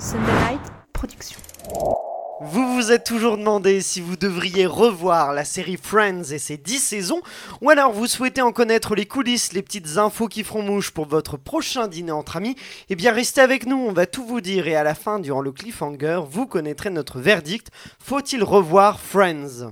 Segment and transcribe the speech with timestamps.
[0.00, 0.60] Sunday Night
[0.94, 1.38] Production.
[2.40, 6.78] Vous vous êtes toujours demandé si vous devriez revoir la série Friends et ses 10
[6.78, 7.20] saisons,
[7.60, 11.04] ou alors vous souhaitez en connaître les coulisses, les petites infos qui feront mouche pour
[11.04, 12.56] votre prochain dîner entre amis,
[12.88, 15.42] eh bien restez avec nous, on va tout vous dire et à la fin, durant
[15.42, 17.68] le cliffhanger, vous connaîtrez notre verdict.
[17.98, 19.70] Faut-il revoir Friends?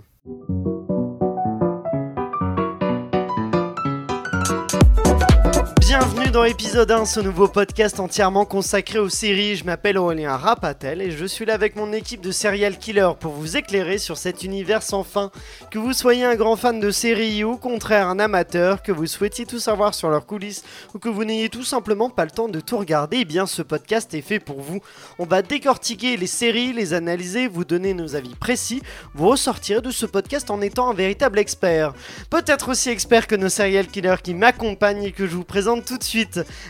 [6.28, 9.56] Bienvenue dans l'épisode 1, ce nouveau podcast entièrement consacré aux séries.
[9.56, 13.32] Je m'appelle Aurélien Rapatel et je suis là avec mon équipe de serial killers pour
[13.32, 15.30] vous éclairer sur cet univers sans fin.
[15.70, 19.06] Que vous soyez un grand fan de séries ou au contraire un amateur, que vous
[19.06, 22.48] souhaitiez tout savoir sur leurs coulisses ou que vous n'ayez tout simplement pas le temps
[22.48, 24.80] de tout regarder, eh bien ce podcast est fait pour vous.
[25.18, 28.82] On va décortiquer les séries, les analyser, vous donner nos avis précis,
[29.14, 31.94] vous ressortirez de ce podcast en étant un véritable expert.
[32.28, 35.96] Peut-être aussi expert que nos serial killers qui m'accompagnent et que je vous présente tout
[35.96, 36.17] de suite.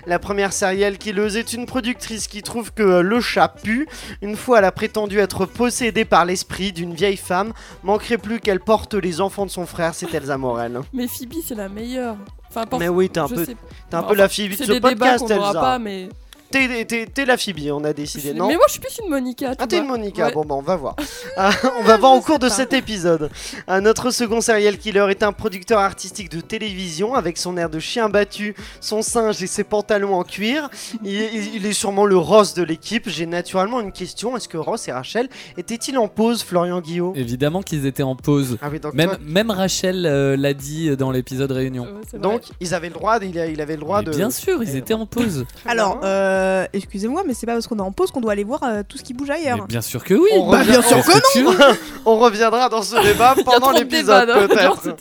[0.06, 3.88] La première serial killeuse est une productrice qui trouve que euh, le chat pue.
[4.22, 8.60] Une fois elle a prétendu être possédée par l'esprit d'une vieille femme, manquerait plus qu'elle
[8.60, 10.80] porte les enfants de son frère, c'est Elsa Morel.
[10.92, 12.16] Mais Phoebe, c'est la meilleure.
[12.50, 13.56] Enfin, Mais oui, t'es un je peu, t'es
[13.92, 15.60] un peu la fille de ce des débats podcast, qu'on Elsa.
[15.60, 16.08] pas, mais.
[16.50, 19.50] T'es, la Phoebe, on a décidé, non mais moi, je suis plus une Monica.
[19.54, 19.86] tu Ah, t'es une.
[19.86, 20.32] Monica, Ouais.
[20.32, 20.96] bon bah on va voir.
[21.36, 22.54] Ah, on va voir au cours de pas.
[22.54, 23.30] cet épisode.
[23.66, 27.78] Ah, notre second serial killer est un producteur artistique de télévision avec son air de
[27.78, 30.68] chien battu, son singe et ses pantalons en cuir.
[31.04, 33.08] Il, il- il est sûrement le Ross de l'équipe.
[33.08, 34.36] J'ai naturellement une question.
[34.36, 38.56] Est-ce que Ross et Rachel étaient-ils en pause, Florian Guillaume Évidemment qu'ils étaient en pause.
[38.62, 41.86] Ah oui, donc, Même, toi- même Rachel euh, l'a dit dans l'épisode Réunion.
[42.14, 44.10] Donc ils avaient le droit, il, avait le droit Mais de...
[44.16, 45.44] Bien sûr, ils Eh étaient en pause.
[45.66, 46.08] Alors, bien.
[46.38, 48.82] Euh, excusez-moi, mais c'est pas parce qu'on est en pause qu'on doit aller voir euh,
[48.88, 49.66] tout ce qui bouge Mais ailleurs.
[49.66, 50.28] bien sûr que oui.
[50.34, 51.74] On Bah, revient- bien sûr que non
[52.06, 54.96] on reviendra dans ce débat pendant l'épisode peut-être.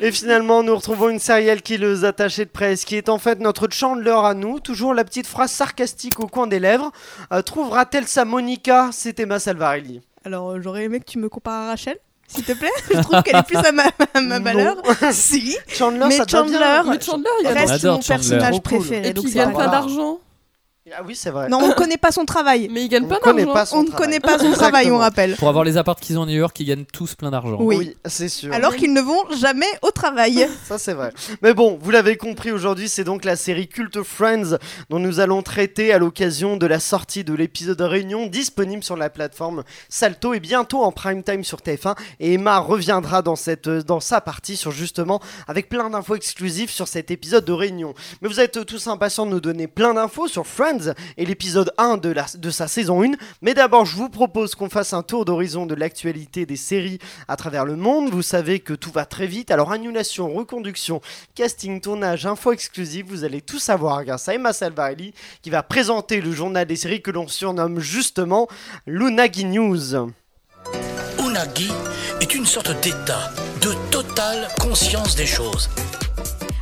[0.00, 3.68] Et finalement, nous retrouvons une serial killeuse attachée de presse qui est en fait notre
[3.70, 4.60] Chandler à nous.
[4.60, 6.90] Toujours la petite phrase sarcastique au coin des lèvres.
[7.32, 8.90] Euh, Trouvera-t-elle sa Monica?
[8.92, 10.00] C'est Emma Salvarelli.
[10.24, 11.96] Alors, j'aurais aimé que tu me compares à Rachel,
[12.28, 12.70] s'il te plaît.
[12.94, 14.44] Je trouve qu'elle est plus à ma, à ma Non.
[14.44, 14.76] valeur.
[15.12, 15.56] si.
[15.68, 16.44] Chandler, Mais ça bien
[16.84, 18.06] Mais Chandler, il Reste mon Chandler.
[18.08, 18.60] personnage cool.
[18.62, 19.08] préféré.
[19.08, 20.18] Et puis il gagne pas d'argent.
[20.90, 21.48] Ah oui, c'est vrai.
[21.48, 22.68] Non, on ne connaît pas son travail.
[22.68, 23.54] Mais il gagne on pas ne connaît d'argent.
[23.54, 24.04] pas son On ne travail.
[24.04, 25.36] connaît pas son travail, on rappelle.
[25.36, 27.56] Pour avoir les apparts qu'ils ont à New York, ils gagnent tous plein d'argent.
[27.60, 27.76] Oui.
[27.76, 28.52] Oui, c'est sûr.
[28.52, 30.48] Alors qu'ils ne vont jamais au travail.
[30.66, 31.12] Ça c'est vrai.
[31.40, 34.58] Mais bon, vous l'avez compris aujourd'hui, c'est donc la série culte Friends
[34.90, 39.08] dont nous allons traiter à l'occasion de la sortie de l'épisode Réunion disponible sur la
[39.08, 44.00] plateforme Salto et bientôt en prime time sur TF1 et Emma reviendra dans cette dans
[44.00, 47.94] sa partie sur justement avec plein d'infos exclusives sur cet épisode de Réunion.
[48.20, 50.71] Mais vous êtes tous impatients de nous donner plein d'infos sur Friends
[51.16, 53.12] et l'épisode 1 de sa saison 1,
[53.42, 57.36] mais d'abord, je vous propose qu'on fasse un tour d'horizon de l'actualité des séries à
[57.36, 58.10] travers le monde.
[58.10, 59.50] Vous savez que tout va très vite.
[59.50, 61.00] Alors, annulation, reconduction,
[61.34, 65.12] casting, tournage, info exclusive, vous allez tout savoir grâce à Emma Salvarelli
[65.42, 68.48] qui va présenter le journal des séries que l'on surnomme justement
[68.86, 69.94] l'Unagi News.
[71.18, 71.70] Unagi
[72.20, 75.68] est une sorte d'état de totale conscience des choses.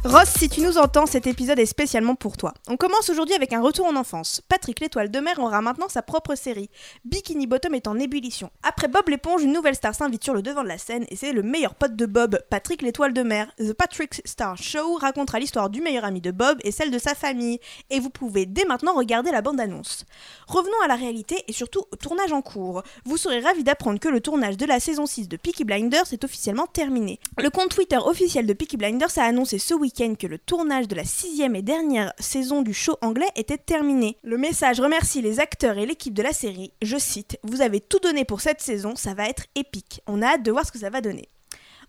[0.02, 2.54] Ross, si tu nous entends, cet épisode est spécialement pour toi.
[2.68, 4.40] On commence aujourd'hui avec un retour en enfance.
[4.48, 6.70] Patrick l'étoile de mer aura maintenant sa propre série.
[7.04, 8.48] Bikini Bottom est en ébullition.
[8.62, 11.32] Après Bob l'éponge, une nouvelle star s'invite sur le devant de la scène et c'est
[11.32, 13.52] le meilleur pote de Bob, Patrick l'étoile de mer.
[13.58, 17.14] The Patrick Star Show racontera l'histoire du meilleur ami de Bob et celle de sa
[17.14, 17.60] famille.
[17.90, 20.06] Et vous pouvez dès maintenant regarder la bande-annonce.
[20.46, 22.82] Revenons à la réalité et surtout au tournage en cours.
[23.04, 26.24] Vous serez ravis d'apprendre que le tournage de la saison 6 de Peaky Blinders est
[26.24, 27.20] officiellement terminé.
[27.36, 31.04] Le compte Twitter officiel de Peaky Blinders a annoncé ce que le tournage de la
[31.04, 34.16] sixième et dernière saison du show anglais était terminé.
[34.22, 36.72] Le message remercie les acteurs et l'équipe de la série.
[36.80, 40.00] Je cite Vous avez tout donné pour cette saison, ça va être épique.
[40.06, 41.28] On a hâte de voir ce que ça va donner.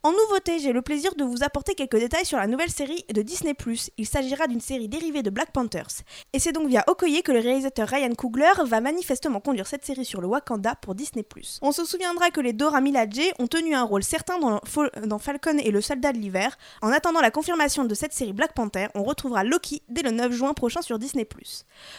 [0.04, 3.22] En nouveauté, j'ai le plaisir de vous apporter quelques détails sur la nouvelle série de
[3.22, 3.54] Disney+.
[4.00, 6.02] Il s'agira d'une série dérivée de Black Panthers.
[6.34, 10.04] Et c'est donc via Okoye que le réalisateur Ryan Coogler va manifestement conduire cette série
[10.04, 11.24] sur le Wakanda pour Disney+.
[11.62, 15.20] On se souviendra que les Dora Milaje ont tenu un rôle certain dans, Fal- dans
[15.20, 16.58] Falcon et le Soldat de l'hiver.
[16.82, 20.32] En attendant la confirmation de cette série Black Panther, on retrouvera Loki dès le 9
[20.32, 21.28] juin prochain sur Disney+.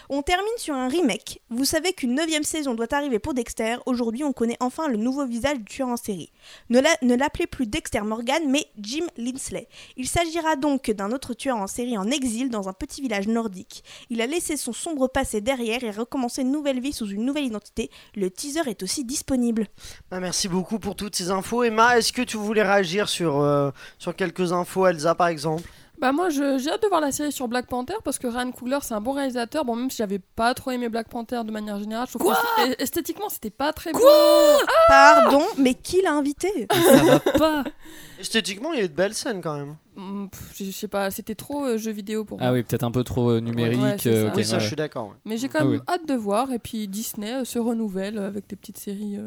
[0.09, 1.41] On termine sur un remake.
[1.51, 3.77] Vous savez qu'une neuvième saison doit arriver pour Dexter.
[3.87, 6.33] Aujourd'hui, on connaît enfin le nouveau visage du tueur en série.
[6.69, 6.81] Ne
[7.15, 9.69] l'appelez plus Dexter Morgan, mais Jim Linsley.
[9.97, 13.85] Il s'agira donc d'un autre tueur en série en exil dans un petit village nordique.
[14.09, 17.45] Il a laissé son sombre passé derrière et recommencé une nouvelle vie sous une nouvelle
[17.45, 17.91] identité.
[18.15, 19.67] Le teaser est aussi disponible.
[20.11, 21.63] Ah, merci beaucoup pour toutes ces infos.
[21.63, 25.69] Emma, est-ce que tu voulais réagir sur, euh, sur quelques infos, Elsa par exemple?
[26.03, 28.51] Bah moi je- j'ai hâte de voir la série sur Black Panther parce que Ryan
[28.51, 29.65] Coogler c'est un bon réalisateur.
[29.65, 32.43] Bon même si j'avais pas trop aimé Black Panther de manière générale, je trouve Quoi
[32.57, 34.01] que esthétiquement c'était pas très beau.
[34.89, 37.65] Pardon, mais qui l'a invité Ça va pas.
[38.19, 40.29] Esthétiquement, il y a de belles scènes quand même.
[40.29, 42.49] pff, je sais pas, c'était trop euh, jeu vidéo pour moi.
[42.49, 43.81] Ah oui, peut-être un peu trop euh, numérique.
[43.81, 44.61] Ouais, euh, Oui, ça, ouais.
[44.61, 45.07] je suis d'accord.
[45.09, 45.15] ouais.
[45.25, 45.81] Mais j'ai quand Ah même oui.
[45.89, 46.53] hâte de voir.
[46.53, 49.19] Et puis Disney euh, se renouvelle avec des petites séries.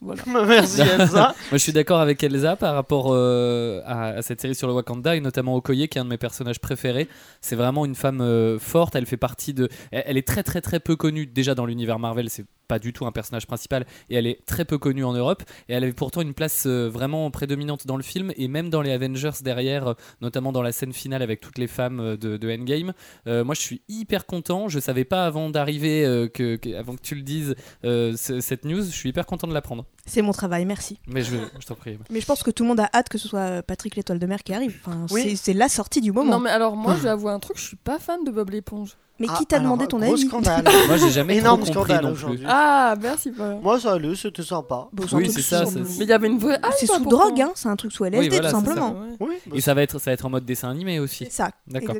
[0.00, 0.22] Voilà.
[0.46, 1.34] Merci Elsa.
[1.50, 4.74] Moi, je suis d'accord avec Elsa par rapport euh, à, à cette série sur le
[4.74, 7.08] Wakanda et notamment Okoye, qui est un de mes personnages préférés.
[7.40, 8.94] C'est vraiment une femme euh, forte.
[8.94, 9.68] Elle fait partie de.
[9.90, 12.30] Elle, elle est très très très peu connue déjà dans l'univers Marvel.
[12.30, 15.42] C'est pas du tout un personnage principal et elle est très peu connue en Europe
[15.68, 18.82] et elle avait pourtant une place euh, vraiment prédominante dans le film et même dans
[18.82, 22.38] les Avengers derrière, euh, notamment dans la scène finale avec toutes les femmes euh, de,
[22.48, 22.92] Endgame.
[23.26, 24.68] Moi, je suis hyper content.
[24.68, 28.82] Je savais pas avant d'arriver que, que- avant que tu le dises ce- cette news.
[28.82, 29.86] Je suis hyper content de l'apprendre.
[30.08, 30.98] C'est mon travail, merci.
[31.06, 31.98] Mais je, je t'en prie.
[32.10, 34.18] Mais je pense que tout le monde a hâte que ce soit euh, Patrick l'étoile
[34.18, 34.76] de mer qui arrive.
[34.84, 35.36] Enfin, Oui.
[35.36, 36.32] c'est- la sortie du moment.
[36.32, 38.50] Non, mais alors moi, je vais avouer un truc, je suis pas fan de Bob
[38.50, 38.96] l'éponge.
[39.20, 40.62] Mais Ah, qui t'a alors, demandé ton avis scandale.
[40.86, 42.40] Moi, j'ai jamais Énorme trop compris scandale non plus.
[42.46, 43.58] Ah, merci, Paul.
[43.60, 44.86] Moi, ça allait, c'était sympa.
[45.12, 46.54] Oui, c'est ça, Mais il y avait une vraie.
[46.54, 47.24] hype, C'est hein, sous pourtant.
[47.30, 48.64] drogue, hein, c'est un truc sous LSD Oui, voilà, tout ça.
[48.64, 48.92] simplement.
[48.92, 49.08] Ouais.
[49.18, 51.24] Oui, bah, Et ça va être, ça va être en mode dessin animé aussi.
[51.24, 51.96] C'est ça, D'accord.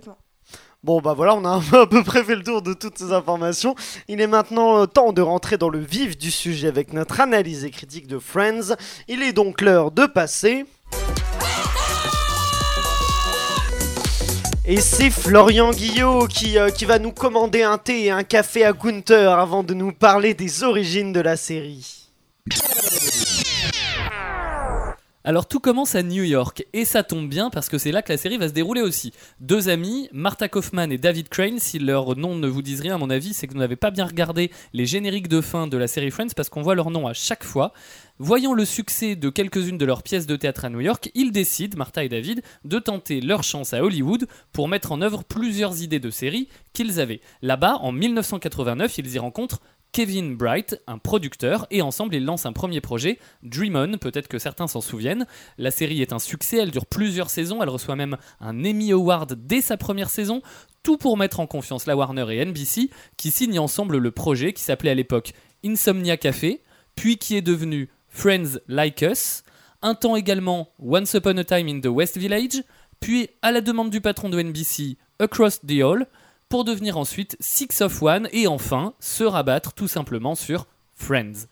[0.85, 3.75] Bon bah voilà, on a à peu près fait le tour de toutes ces informations.
[4.07, 7.65] Il est maintenant euh, temps de rentrer dans le vif du sujet avec notre analyse
[7.65, 8.77] et critique de Friends.
[9.09, 10.67] Il est donc l'heure de passer.
[14.67, 18.65] Et c'est Florian Guillot qui, euh, qui va nous commander un thé et un café
[18.65, 22.09] à Gunther avant de nous parler des origines de la série.
[25.29, 28.11] Alors tout commence à New York et ça tombe bien parce que c'est là que
[28.11, 29.13] la série va se dérouler aussi.
[29.41, 32.97] Deux amis, Martha Kaufman et David Crane, si leurs noms ne vous disent rien à
[32.97, 35.87] mon avis, c'est que vous n'avez pas bien regardé les génériques de fin de la
[35.87, 37.75] série Friends parce qu'on voit leur nom à chaque fois.
[38.19, 41.77] Voyant le succès de quelques-unes de leurs pièces de théâtre à New York, ils décident,
[41.77, 46.01] Martha et David, de tenter leur chance à Hollywood pour mettre en œuvre plusieurs idées
[46.01, 47.21] de séries qu'ils avaient.
[47.43, 49.61] Là-bas, en 1989, ils y rencontrent
[49.93, 54.39] Kevin Bright, un producteur, et ensemble ils lancent un premier projet, Dream On, peut-être que
[54.39, 55.27] certains s'en souviennent.
[55.57, 59.35] La série est un succès, elle dure plusieurs saisons, elle reçoit même un Emmy Award
[59.35, 60.43] dès sa première saison,
[60.83, 64.63] tout pour mettre en confiance la Warner et NBC, qui signent ensemble le projet qui
[64.63, 65.33] s'appelait à l'époque
[65.65, 66.63] Insomnia Café,
[66.95, 69.43] puis qui est devenu Friends Like Us,
[69.83, 72.63] un temps également Once Upon a Time in the West Village,
[73.01, 76.07] puis à la demande du patron de NBC, Across the Hall,
[76.49, 81.47] pour devenir ensuite Six of One et enfin se rabattre tout simplement sur Friends.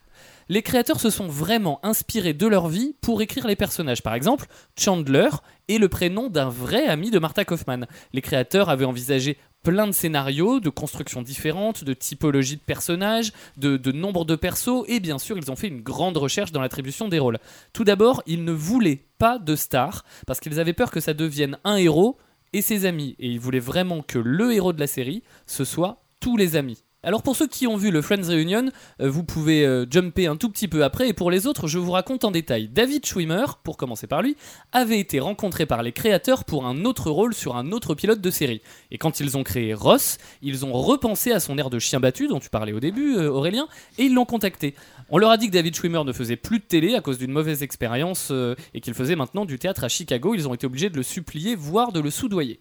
[0.48, 4.02] Les créateurs se sont vraiment inspirés de leur vie pour écrire les personnages.
[4.02, 4.46] Par exemple,
[4.78, 5.28] Chandler
[5.68, 7.86] est le prénom d'un vrai ami de Martha Kaufman.
[8.12, 13.76] Les créateurs avaient envisagé plein de scénarios, de constructions différentes, de typologies de personnages, de,
[13.76, 17.08] de nombre de persos, et bien sûr, ils ont fait une grande recherche dans l'attribution
[17.08, 17.40] des rôles.
[17.72, 21.58] Tout d'abord, ils ne voulaient pas de star, parce qu'ils avaient peur que ça devienne
[21.64, 22.16] un héros
[22.56, 26.02] et ses amis, et ils voulaient vraiment que le héros de la série, ce soit
[26.20, 26.85] tous les amis.
[27.06, 28.68] Alors pour ceux qui ont vu le Friends Reunion,
[29.00, 31.78] euh, vous pouvez euh, jumper un tout petit peu après, et pour les autres, je
[31.78, 32.66] vous raconte en détail.
[32.66, 34.36] David Schwimmer, pour commencer par lui,
[34.72, 38.30] avait été rencontré par les créateurs pour un autre rôle sur un autre pilote de
[38.30, 38.60] série.
[38.90, 42.26] Et quand ils ont créé Ross, ils ont repensé à son air de chien battu
[42.26, 43.68] dont tu parlais au début, euh, Aurélien,
[43.98, 44.74] et ils l'ont contacté.
[45.08, 47.30] On leur a dit que David Schwimmer ne faisait plus de télé à cause d'une
[47.30, 48.32] mauvaise expérience
[48.74, 50.34] et qu'il faisait maintenant du théâtre à Chicago.
[50.34, 52.58] Ils ont été obligés de le supplier, voire de le soudoyer.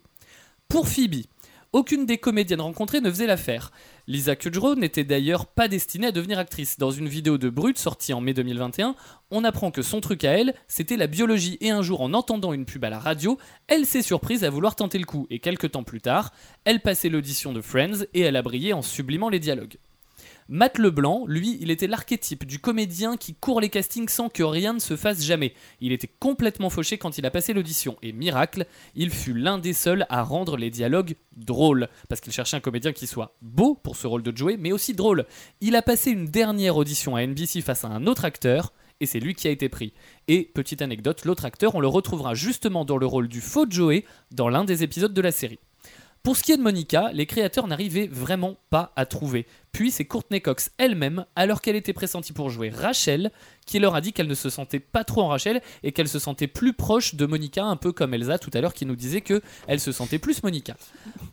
[0.68, 1.26] Pour Phoebe,
[1.76, 3.74] aucune des comédiennes rencontrées ne faisait l'affaire.
[4.08, 6.80] Lisa Kudrow n'était d'ailleurs pas destinée à devenir actrice.
[6.80, 8.96] Dans une vidéo de Brut sortie en mai 2021,
[9.30, 11.58] on apprend que son truc à elle, c'était la biologie.
[11.60, 13.38] Et un jour, en entendant une pub à la radio,
[13.68, 15.28] elle s'est surprise à vouloir tenter le coup.
[15.30, 16.32] Et quelques temps plus tard,
[16.64, 19.76] elle passait l'audition de Friends et elle a brillé en sublimant les dialogues.
[20.48, 24.74] Matt Leblanc, lui, il était l'archétype du comédien qui court les castings sans que rien
[24.74, 25.56] ne se fasse jamais.
[25.82, 27.98] Il était complètement fauché quand il a passé l'audition.
[28.04, 31.90] Et miracle, il fut l'un des seuls à rendre les dialogues drôles.
[32.10, 34.94] Parce qu'il cherchait un comédien qui soit beau pour ce rôle de Joey, mais aussi
[34.94, 35.26] drôle.
[35.62, 38.72] Il a passé une dernière audition à NBC face à un autre acteur.
[39.00, 39.94] Et c'est lui qui a été pris.
[40.28, 44.06] Et, petite anecdote, l'autre acteur, on le retrouvera justement dans le rôle du faux Joey
[44.30, 45.60] dans l'un des épisodes de la série.
[46.26, 49.46] Pour ce qui est de Monica, les créateurs n'arrivaient vraiment pas à trouver.
[49.76, 53.30] Puis c'est Courtney Cox elle-même, alors qu'elle était pressentie pour jouer Rachel,
[53.66, 56.18] qui leur a dit qu'elle ne se sentait pas trop en Rachel et qu'elle se
[56.18, 59.20] sentait plus proche de Monica, un peu comme Elsa tout à l'heure qui nous disait
[59.20, 60.78] que elle se sentait plus Monica.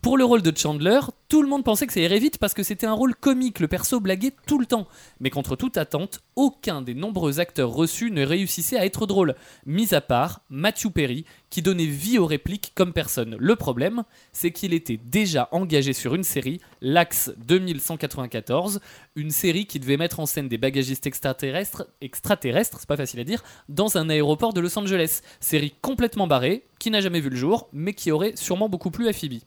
[0.01, 2.63] Pour le rôle de Chandler, tout le monde pensait que ça irait vite parce que
[2.63, 4.89] c'était un rôle comique, le perso blaguait tout le temps.
[5.21, 9.35] Mais contre toute attente, aucun des nombreux acteurs reçus ne réussissait à être drôle,
[9.65, 13.37] mis à part Matthew Perry, qui donnait vie aux répliques comme personne.
[13.39, 18.81] Le problème, c'est qu'il était déjà engagé sur une série, l'Axe 2194,
[19.15, 23.23] une série qui devait mettre en scène des bagagistes extraterrestres, extraterrestres, c'est pas facile à
[23.23, 25.21] dire, dans un aéroport de Los Angeles.
[25.39, 29.07] Série complètement barrée, qui n'a jamais vu le jour, mais qui aurait sûrement beaucoup plu
[29.07, 29.41] à Phoebe.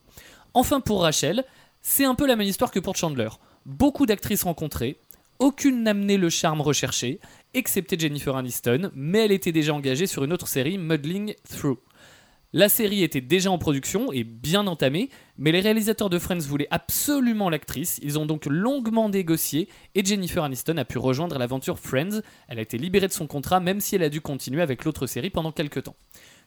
[0.55, 1.45] Enfin pour Rachel,
[1.83, 3.29] c'est un peu la même histoire que pour Chandler.
[3.67, 4.99] Beaucoup d'actrices rencontrées,
[5.39, 7.21] aucune n'amenait le charme recherché,
[7.53, 11.77] excepté Jennifer Aniston, mais elle était déjà engagée sur une autre série, Muddling Through.
[12.57, 16.69] La série était déjà en production et bien entamée, mais les réalisateurs de Friends voulaient
[16.71, 18.01] absolument l'actrice.
[18.03, 22.23] Ils ont donc longuement négocié et Jennifer Aniston a pu rejoindre l'aventure Friends.
[22.49, 25.07] Elle a été libérée de son contrat même si elle a dû continuer avec l'autre
[25.07, 25.97] série pendant quelques temps.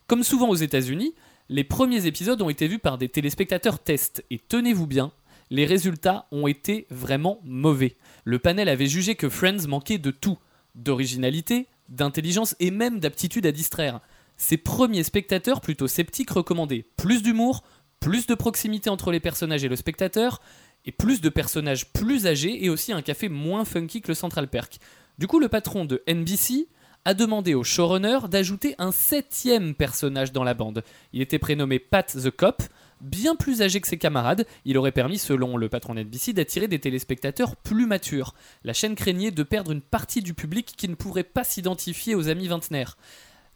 [0.07, 1.13] Comme souvent aux États-Unis,
[1.47, 5.11] les premiers épisodes ont été vus par des téléspectateurs test et tenez-vous bien,
[5.51, 7.97] les résultats ont été vraiment mauvais.
[8.23, 10.39] Le panel avait jugé que Friends manquait de tout
[10.73, 13.99] d'originalité, d'intelligence et même d'aptitude à distraire.
[14.39, 17.61] Ses premiers spectateurs, plutôt sceptiques, recommandaient plus d'humour,
[17.99, 20.39] plus de proximité entre les personnages et le spectateur,
[20.85, 24.47] et plus de personnages plus âgés et aussi un café moins funky que le Central
[24.47, 24.79] Perk.
[25.17, 26.69] Du coup, le patron de NBC
[27.03, 30.83] a demandé au showrunner d'ajouter un septième personnage dans la bande.
[31.11, 32.63] Il était prénommé Pat the Cop,
[33.01, 36.79] bien plus âgé que ses camarades, il aurait permis, selon le patron NBC, d'attirer des
[36.79, 38.33] téléspectateurs plus matures.
[38.63, 42.29] La chaîne craignait de perdre une partie du public qui ne pourrait pas s'identifier aux
[42.29, 42.97] amis vingtenaires.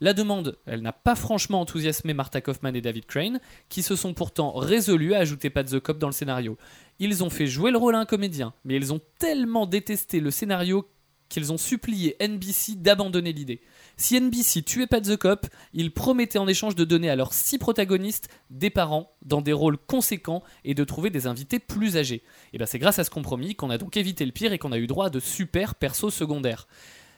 [0.04, 4.14] La demande, elle n'a pas franchement enthousiasmé Martha Kaufman et David Crane, qui se sont
[4.14, 6.58] pourtant résolus à ajouter Pat the Cop dans le scénario.
[7.00, 10.30] Ils ont fait jouer le rôle à un comédien, mais ils ont tellement détesté le
[10.30, 10.90] scénario
[11.30, 13.62] qu'ils ont supplié NBC d'abandonner l'idée.
[13.96, 17.58] Si NBC tuait Pat the Cop, ils promettaient en échange de donner à leurs six
[17.58, 22.24] protagonistes des parents dans des rôles conséquents et de trouver des invités plus âgés.
[22.52, 24.74] Et bien c'est grâce à ce compromis qu'on a donc évité le pire et qu'on
[24.74, 26.68] a eu droit à de super persos secondaires.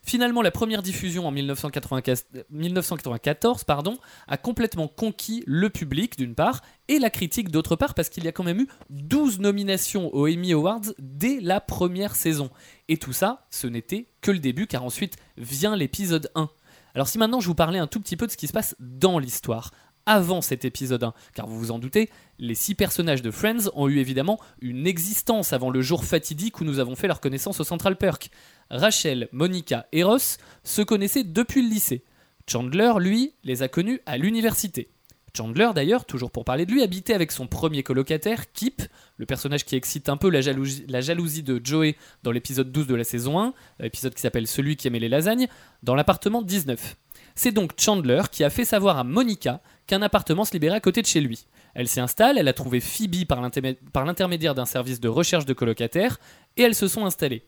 [0.06, 3.98] Finalement, la première diffusion en 1994, 1994 pardon,
[4.28, 8.28] a complètement conquis le public d'une part et la critique d'autre part parce qu'il y
[8.28, 12.52] a quand même eu 12 nominations aux Emmy Awards dès la première saison.
[12.88, 16.52] Et tout ça, ce n'était que le début car ensuite vient l'épisode 1.
[16.94, 18.76] Alors si maintenant je vous parlais un tout petit peu de ce qui se passe
[18.80, 19.72] dans l'histoire,
[20.06, 22.10] avant cet épisode 1, car vous vous en doutez,
[22.40, 26.64] les six personnages de Friends ont eu évidemment une existence avant le jour fatidique où
[26.64, 28.30] nous avons fait leur connaissance au Central Perk.
[28.70, 32.04] Rachel, Monica et Ross se connaissaient depuis le lycée.
[32.48, 34.90] Chandler, lui, les a connus à l'université.
[35.36, 38.82] Chandler, d'ailleurs, toujours pour parler de lui, habitait avec son premier colocataire, Kip,
[39.18, 42.88] le personnage qui excite un peu la jalousie, la jalousie de Joey dans l'épisode 12
[42.88, 45.48] de la saison 1, l'épisode qui s'appelle Celui qui aimait les lasagnes,
[45.84, 46.96] dans l'appartement 19.
[47.36, 51.02] C'est donc Chandler qui a fait savoir à Monica qu'un appartement se libérait à côté
[51.02, 51.46] de chez lui.
[51.74, 56.18] Elle s'y installe, elle a trouvé Phoebe par l'intermédiaire d'un service de recherche de colocataires,
[56.56, 57.46] et elles se sont installées.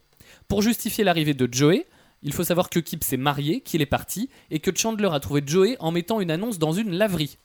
[0.50, 1.88] Pour justifier l'arrivée de Joey,
[2.22, 5.42] il faut savoir que Kip s'est marié, qu'il est parti, et que Chandler a trouvé
[5.46, 7.38] Joey en mettant une annonce dans une laverie.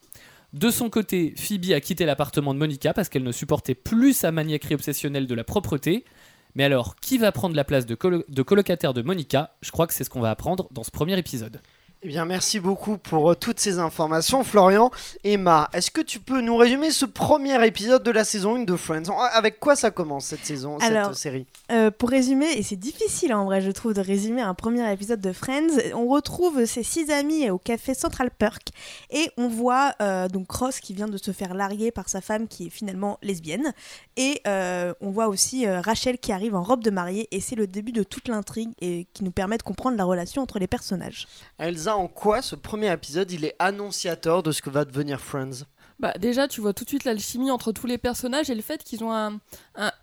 [0.51, 4.31] De son côté, Phoebe a quitté l'appartement de Monica parce qu'elle ne supportait plus sa
[4.31, 6.05] maniaquerie obsessionnelle de la propreté.
[6.53, 7.97] Mais alors, qui va prendre la place de,
[8.27, 9.55] de colocataire de Monica?
[9.61, 11.59] Je crois que c'est ce qu'on va apprendre dans ce premier épisode.
[12.05, 14.91] Eh bien, merci beaucoup pour euh, toutes ces informations, Florian.
[15.23, 18.75] Emma, est-ce que tu peux nous résumer ce premier épisode de la saison 1 de
[18.75, 19.03] Friends?
[19.31, 21.45] Avec quoi ça commence cette saison, cette série?
[21.71, 25.21] euh, Pour résumer, et c'est difficile en vrai, je trouve, de résumer un premier épisode
[25.21, 28.67] de Friends, on retrouve ces six amis au café Central Perk
[29.09, 32.49] et on voit euh, donc Ross qui vient de se faire larguer par sa femme
[32.49, 33.71] qui est finalement lesbienne
[34.17, 37.93] et on voit aussi Rachel qui arrive en robe de mariée et c'est le début
[37.93, 41.27] de toute l'intrigue et qui nous permet de comprendre la relation entre les personnages.
[41.59, 45.65] Elsa en quoi ce premier épisode il est annonciateur de ce que va devenir Friends
[45.99, 48.83] bah déjà, tu vois tout de suite l'alchimie entre tous les personnages et le fait
[48.83, 49.39] qu'ils ont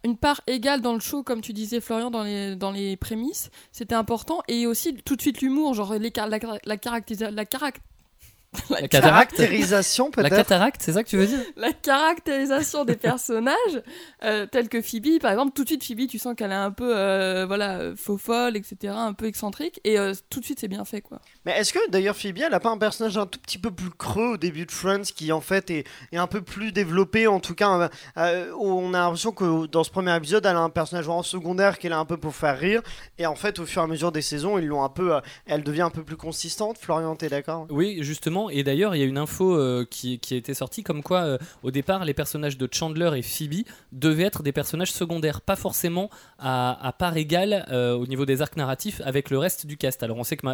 [0.04, 3.50] une part égale dans le show, comme tu disais Florian dans les, dans les prémices,
[3.72, 4.40] c'était important.
[4.48, 7.44] Et aussi tout de suite l'humour, genre les, la, la, la,
[8.70, 10.30] la, caractérisation peut-être.
[10.30, 11.38] La cataracte, c'est ça que tu veux dire?
[11.56, 13.54] La caractérisation des personnages,
[14.24, 16.72] euh, tels que Phoebe, par exemple, tout de suite Phoebe, tu sens qu'elle est un
[16.72, 20.68] peu, euh, voilà, faux folle, etc., un peu excentrique, et euh, tout de suite c'est
[20.68, 21.20] bien fait, quoi.
[21.44, 23.90] Mais est-ce que d'ailleurs Phoebe, elle a pas un personnage un tout petit peu plus
[23.90, 27.38] creux au début de Friends, qui en fait est, est un peu plus développé, en
[27.38, 31.22] tout cas, on a l'impression que dans ce premier épisode, elle a un personnage en
[31.22, 32.82] secondaire qu'elle a un peu pour faire rire,
[33.18, 35.12] et en fait, au fur et à mesure des saisons, ils l'ont un peu,
[35.46, 36.78] elle devient un peu plus consistante.
[36.78, 37.68] Florian, t'es d'accord?
[37.70, 41.02] Oui, justement et d'ailleurs, il y a une info euh, qui, a été sortie comme
[41.02, 45.40] quoi, euh, au départ, les personnages de Chandler et Phoebe devaient être des personnages secondaires,
[45.40, 49.76] pas forcément à, part égale euh, au niveau des arcs narratifs avec le reste du
[49.76, 50.02] cast.
[50.02, 50.46] Alors, on sait que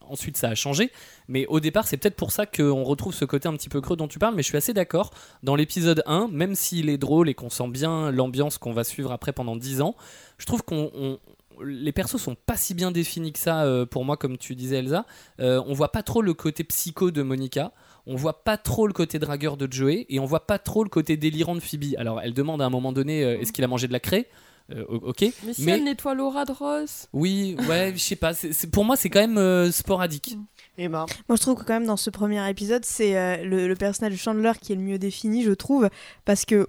[0.00, 0.92] ensuite ça a changé,
[1.28, 3.96] mais au départ, c'est peut-être pour ça qu'on retrouve ce côté un petit peu creux
[3.96, 5.10] dont tu parles, mais je suis assez d'accord.
[5.42, 9.10] Dans l'épisode 1, même s'il est drôle et qu'on sent bien l'ambiance qu'on va suivre
[9.10, 9.96] après pendant 10 ans,
[10.38, 11.18] je trouve qu'on
[11.64, 14.76] les persos sont pas si bien définis que ça euh, pour moi, comme tu disais
[14.76, 15.06] Elsa.
[15.40, 17.72] Euh, on voit pas trop le côté psycho de Monica,
[18.06, 20.90] on voit pas trop le côté dragueur de Joey, et on voit pas trop le
[20.90, 21.94] côté délirant de Phoebe.
[21.98, 24.28] Alors elle demande à un moment donné euh, est-ce qu'il a mangé de la craie
[24.88, 25.26] ok.
[25.44, 27.08] Mais si elle nettoie l'aura de Ross.
[27.12, 28.32] Oui, ouais, je sais pas.
[28.72, 30.34] pour moi, c'est quand même sporadique.
[30.34, 30.44] Mm.
[30.78, 31.04] Emma.
[31.28, 34.18] Moi, je trouve que quand même dans ce premier épisode, c'est le, le, personnage de
[34.18, 35.90] Chandler qui est le mieux défini, je trouve,
[36.24, 36.68] parce que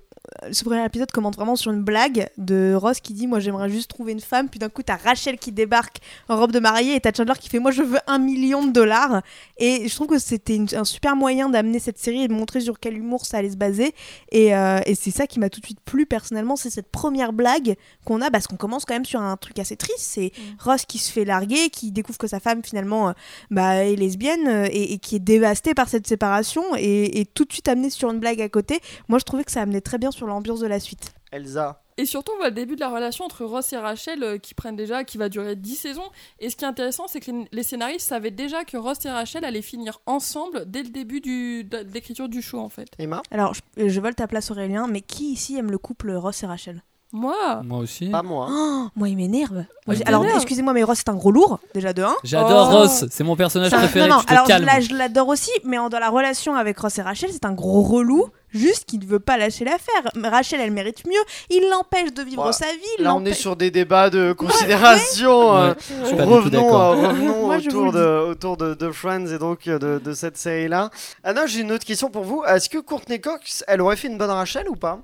[0.51, 3.89] ce premier épisode commence vraiment sur une blague de Ross qui dit Moi j'aimerais juste
[3.89, 4.49] trouver une femme.
[4.49, 5.97] Puis d'un coup, t'as Rachel qui débarque
[6.29, 8.71] en robe de mariée et t'as Chandler qui fait Moi je veux un million de
[8.71, 9.21] dollars.
[9.57, 12.79] Et je trouve que c'était un super moyen d'amener cette série et de montrer sur
[12.79, 13.93] quel humour ça allait se baser.
[14.31, 17.33] Et, euh, et c'est ça qui m'a tout de suite plu personnellement c'est cette première
[17.33, 17.75] blague
[18.05, 19.99] qu'on a parce qu'on commence quand même sur un truc assez triste.
[19.99, 23.13] C'est Ross qui se fait larguer, qui découvre que sa femme finalement euh,
[23.51, 27.45] bah, est lesbienne euh, et, et qui est dévastée par cette séparation et, et tout
[27.45, 28.79] de suite amené sur une blague à côté.
[29.07, 31.13] Moi je trouvais que ça amenait très bien sur l'ambiance de la suite.
[31.31, 31.81] Elsa.
[31.97, 34.53] Et surtout, on voit le début de la relation entre Ross et Rachel euh, qui
[34.55, 36.09] prennent déjà, qui va durer 10 saisons.
[36.39, 39.09] Et ce qui est intéressant, c'est que les, les scénaristes savaient déjà que Ross et
[39.11, 42.87] Rachel allaient finir ensemble dès le début du, de, de l'écriture du show, en fait.
[42.97, 43.21] Emma?
[43.31, 46.47] Alors je, je vole ta place Aurélien, mais qui ici aime le couple Ross et
[46.47, 46.81] Rachel?
[47.15, 48.07] Moi, Moi aussi.
[48.09, 48.47] Pas moi.
[48.49, 49.53] Oh, Moi il m'énerve.
[49.53, 52.15] Moi, Ah, j'ai- alors excusez-moi mais Ross c'est un gros lourd déjà de 1.
[52.23, 52.75] J'adore Oh.
[52.79, 54.09] Ross, c'est mon personnage préféré.
[54.09, 54.81] non, non, tu te alors je calmes.
[54.81, 57.83] je l'adore aussi, mais en- dans la relation avec Ross et Rachel, c'est un gros
[57.83, 60.09] relou, juste qu'il ne veut pas lâcher l'affaire.
[60.23, 61.21] Rachel, elle mérite mieux.
[61.51, 62.51] Il l'empêche de vivre Ouais.
[62.53, 62.79] sa vie.
[62.97, 65.55] il Là, on est l'empêche- sur des débats de considération.
[65.55, 66.81] euh, Ouais, je suis pas du tout revenons d'accord.
[66.93, 69.77] euh, revenons Moi, je vous autour, le de, autour de, de Friends et donc euh,
[69.77, 70.89] de, de cette série-là.
[71.23, 72.43] Ah non, j'ai une autre question pour vous.
[72.47, 74.99] Est-ce que Courtney Cox, elle aurait fait une bonne Rachel ou pas?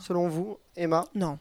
[0.00, 1.38] Selon vous, Emma Non.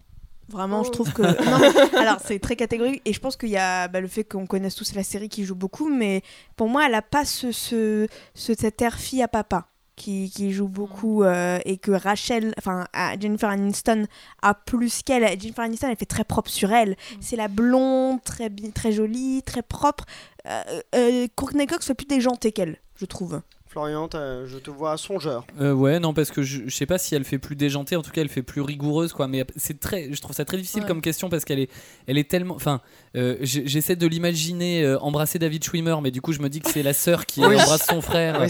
[0.49, 0.91] Vraiment, je Oh.
[0.93, 1.21] trouve que.
[1.93, 3.01] Non, alors, c'est très catégorique.
[3.05, 5.43] Et je pense qu'il y a bah, le fait qu'on connaisse tous la série qui
[5.43, 5.89] joue beaucoup.
[5.89, 6.21] Mais
[6.55, 10.53] pour moi, elle a pas ce, ce, ce- cet air fille à papa qui, qui
[10.53, 11.23] joue beaucoup.
[11.23, 12.85] euh, et que Rachel, enfin,
[13.19, 14.05] Jennifer Aniston
[14.41, 15.23] a plus qu'elle.
[15.37, 16.95] Jennifer Aniston, elle fait très propre sur elle.
[17.19, 18.49] C'est la blonde, très,
[18.93, 20.05] jolie, très propre.
[20.47, 20.61] Euh,
[20.95, 23.41] euh, Courtney Cox fait plus déjantée qu'elle, je trouve.
[23.69, 25.45] Florian, je te vois songeur.
[25.61, 28.01] Euh, ouais, non, parce que je, je sais pas si elle fait plus déjantée, en
[28.01, 29.27] tout cas elle fait plus rigoureuse, quoi.
[29.27, 30.87] Mais c'est très, je trouve ça très difficile Ouais.
[30.87, 31.69] comme question parce qu'elle est,
[32.07, 32.55] elle est tellement.
[32.55, 32.81] Enfin,
[33.15, 36.69] euh, j'essaie de l'imaginer euh, embrasser David Schwimmer, mais du coup je me dis que
[36.69, 37.55] c'est la sœur qui Oui.
[37.55, 38.39] embrasse son frère.
[38.41, 38.49] Oui,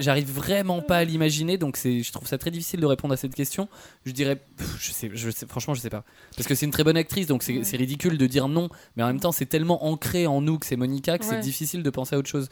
[0.00, 3.16] J'arrive vraiment pas à l'imaginer, donc c'est, je trouve ça très difficile de répondre à
[3.16, 3.68] cette question.
[4.04, 6.04] Je dirais, pff, je sais, je sais, franchement, je sais pas,
[6.36, 7.76] parce que c'est une très bonne actrice, donc c'est, Ouais.
[7.78, 10.76] ridicule de dire non, mais en même temps, c'est tellement ancré en nous que c'est
[10.76, 12.48] Monica que c'est difficile de penser à autre chose.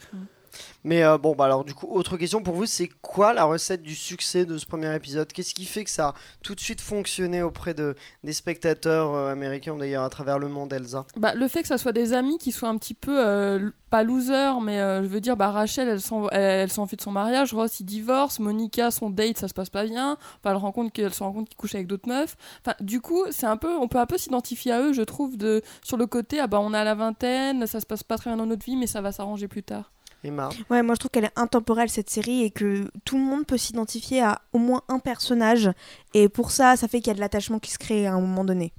[0.83, 3.81] Mais euh, bon, bah alors du coup, autre question pour vous, c'est quoi la recette
[3.81, 5.31] du succès de ce premier épisode?
[5.31, 6.13] Qu'est-ce qui fait que ça a
[6.43, 10.71] tout de suite fonctionné auprès de, des spectateurs euh, américains, d'ailleurs à travers le monde,
[10.73, 11.05] Elsa?
[11.17, 14.03] Bah, le fait que ça soit des amis qui soient un petit peu, euh, pas
[14.03, 17.53] losers, mais je veux dire, bah, Rachel, elle s'en elle, elle s'enfuit de son mariage,
[17.53, 21.13] Ross, il divorce, Monica, son date, ça se passe pas bien, enfin, elle, rencontre qu'elle
[21.13, 22.35] se rend compte qu'il couche avec d'autres meufs.
[22.61, 25.37] Enfin, du coup, c'est un peu, on peut un peu s'identifier à eux, je trouve,
[25.37, 28.29] de, sur le côté, ah bah, on à la vingtaine, ça se passe pas très
[28.29, 29.91] bien dans notre vie, mais ça va s'arranger plus tard.
[30.23, 33.45] Emma Ouais, moi je trouve qu'elle est intemporelle cette série et que tout le monde
[33.45, 35.69] peut s'identifier à au moins un personnage.
[36.13, 38.21] Et pour ça, ça fait qu'il y a de l'attachement qui se crée à un
[38.21, 38.73] moment donné.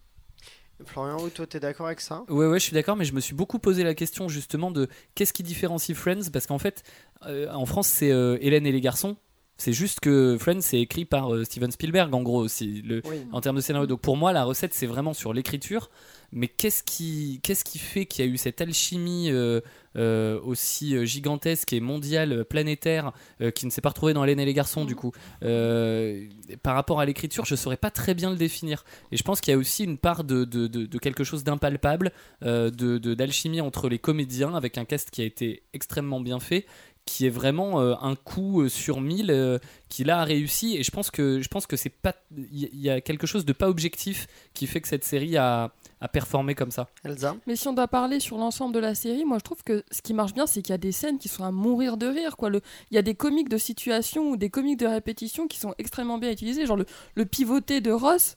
[0.86, 2.24] Florian, toi, t'es d'accord avec ça?
[2.28, 4.88] Ouais, ouais, je suis d'accord, mais je me suis beaucoup posé la question justement de
[5.14, 6.30] qu'est-ce qui différencie Friends?
[6.32, 6.82] Parce qu'en fait,
[7.26, 9.16] euh, en France, c'est euh, Hélène et les garçons.
[9.58, 13.18] C'est juste que Friends, c'est écrit par euh, Steven Spielberg, en gros, aussi, le, Oui.
[13.30, 13.86] en termes de scénario.
[13.86, 15.90] Donc pour moi, la recette, c'est vraiment sur l'écriture.
[16.32, 19.60] Mais qu'est-ce qui, qu'est-ce qui fait qu'il y a eu cette alchimie euh,
[19.96, 24.38] euh, aussi euh, gigantesque et mondiale, planétaire, euh, qui ne s'est pas retrouvée dans Hélène
[24.40, 25.12] et les garçons, du coup?
[25.42, 26.26] Euh,
[26.62, 28.84] Par rapport à l'écriture, je saurais pas très bien le définir.
[29.10, 31.42] Et je pense qu'il y a aussi une part de, de, de- de quelque chose
[31.44, 32.12] d'impalpable,
[32.42, 36.66] de- d'alchimie entre les comédiens, avec un cast qui a été extrêmement bien fait,
[37.10, 40.76] qui est vraiment euh, un coup euh, sur mille euh, qui là a réussi.
[40.76, 43.52] Et je pense que je pense que c'est pas, il y, a quelque chose de
[43.52, 46.88] pas objectif qui fait que cette série a, a performé comme ça.
[47.04, 49.82] Elsa Mais si on doit parler sur l'ensemble de la série, moi je trouve que
[49.90, 52.06] ce qui marche bien, c'est qu'il y a des scènes qui sont à mourir de
[52.06, 52.36] rire.
[52.36, 52.48] Quoi.
[52.48, 52.60] Le,
[52.92, 56.18] il y a des comiques de situation ou des comiques de répétition qui sont extrêmement
[56.18, 56.64] bien utilisés.
[56.64, 58.36] Genre le, le pivoté de Ross,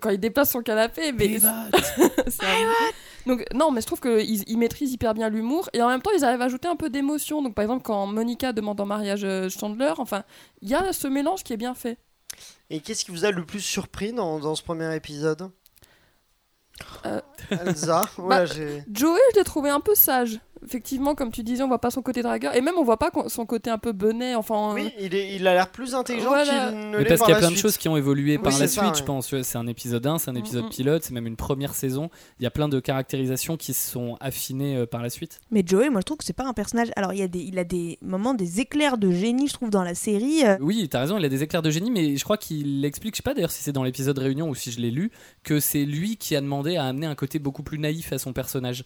[0.00, 1.12] quand il déplace son canapé.
[1.12, 1.38] Mais
[3.26, 6.10] Donc non, mais je trouve qu'ils ils maîtrisent hyper bien l'humour et en même temps
[6.16, 7.42] ils arrivent à ajouter un peu d'émotion.
[7.42, 10.24] Donc par exemple quand Monica demande en mariage euh, Chandler, enfin
[10.62, 11.98] il y a ce mélange qui est bien fait.
[12.70, 15.50] Et qu'est-ce qui vous a le plus surpris dans, dans ce premier épisode?
[17.04, 17.20] Euh.
[17.50, 18.04] Elsa?
[18.16, 20.40] Bah, Ouais, j'ai- Joey, je l'ai trouvé un peu sage.
[20.64, 23.10] Effectivement, comme tu disais, on voit pas son côté dragueur et même on voit pas
[23.28, 24.34] son côté un peu benet.
[24.34, 26.68] Enfin, Oui, il, est, il a l'air plus intelligent Voilà.
[26.70, 28.36] qu'il ne Mais l'est parce par qu'il y a plein de choses qui ont évolué
[28.38, 28.98] par la ça, suite, ouais.
[28.98, 29.34] je pense.
[29.42, 30.70] C'est un épisode 1, c'est un épisode Mhm.
[30.70, 32.10] pilote, c'est même une première saison.
[32.38, 35.40] Il y a plein de caractérisations qui se sont affinées euh, par la suite.
[35.50, 36.88] Mais Joey, moi je trouve que c'est pas un personnage.
[36.96, 39.70] Alors il, y a des, il a des moments, des éclairs de génie, je trouve,
[39.70, 40.44] dans la série.
[40.44, 43.14] euh, Oui, t'as raison, il a des éclairs de génie, mais je crois qu'il explique,
[43.14, 45.10] je sais pas d'ailleurs si c'est dans l'épisode Réunion ou si je l'ai lu,
[45.42, 48.32] que c'est lui qui a demandé à amener un côté beaucoup plus naïf à son
[48.32, 48.84] personnage,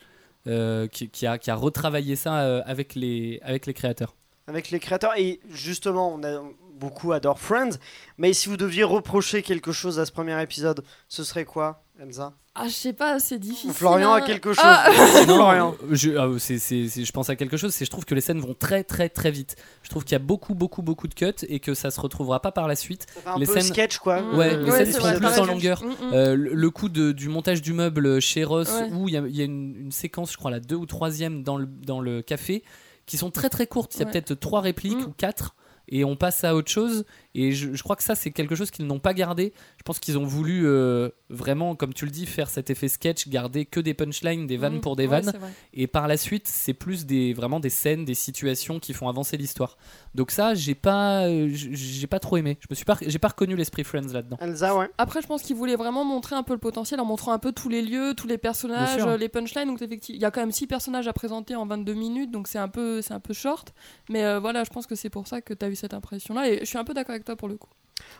[0.89, 4.15] qui, qui a, qui a retravaillé ça euh, avec, les, avec les créateurs.
[4.47, 5.13] avec les créateurs.
[5.17, 6.43] Et justement, on a
[6.75, 7.79] beaucoup adore Friends.
[8.19, 11.84] Mais si vous deviez reprocher quelque chose à ce premier épisode, ce serait quoi?
[12.01, 13.71] Elsa Ah, je sais pas, c'est difficile.
[13.73, 14.17] Florian hein.
[14.17, 14.65] a quelque chose.
[14.67, 14.89] Ah,
[15.29, 15.75] Non, Florian.
[15.93, 18.21] je, ah, c'est- c'est- c'est- je pense à quelque chose, c'est je trouve que les
[18.21, 19.55] scènes vont très très très vite.
[19.85, 22.41] Je trouve qu'il y a beaucoup beaucoup beaucoup de cuts et que ça se retrouvera
[22.41, 23.07] pas par la suite.
[23.15, 24.23] Ça fait un Les peu scènes- sketch quoi.
[24.23, 24.37] Mm.
[24.37, 25.83] Ouais, les Ouais, scènes c'est sont vrai, plus en longueur.
[25.85, 26.13] Mm, mm.
[26.15, 28.91] Euh, le, le coup de- du montage du meuble chez Ross, Ouais.
[28.93, 30.87] où il y a, il y a une, une séquence, je crois la deux ou
[30.87, 32.65] troisième dans le, dans le café,
[33.07, 33.95] qui sont très très courtes.
[33.95, 34.13] Il y a Ouais.
[34.13, 35.11] peut-être trois répliques Mm.
[35.11, 35.55] ou quatre.
[35.87, 37.05] Et on passe à autre chose.
[37.35, 39.53] Et je, je crois que ça, c'est quelque chose qu'ils n'ont pas gardé.
[39.79, 43.29] Je pense qu'ils ont voulu euh, vraiment, comme tu le dis, faire cet effet sketch,
[43.29, 45.33] garder que des punchlines, des vannes Mm, pour des ouais, vannes.
[45.73, 49.37] Et par la suite, c'est plus des vraiment des scènes, des situations qui font avancer
[49.37, 49.77] l'histoire.
[50.15, 52.59] Donc ça, j'ai pas, euh, j'ai pas trop aimé.
[52.61, 54.37] Je me suis pas, j'ai pas reconnu l'esprit Friends là-dedans.
[54.41, 54.89] Elsa, ouais.
[54.99, 57.53] Après, je pense qu'ils voulaient vraiment montrer un peu le potentiel en montrant un peu
[57.53, 59.69] tous les lieux, tous les personnages, les punchlines.
[59.69, 62.49] Donc, effectivement, il y a quand même 6 personnages à présenter en 22 minutes, donc
[62.49, 63.75] c'est un peu, c'est un peu short.
[64.09, 66.49] Mais euh, voilà, je pense que c'est pour ça que tu as eu cette impression-là.
[66.49, 67.69] Et je suis un peu d'accord avec pour le coup.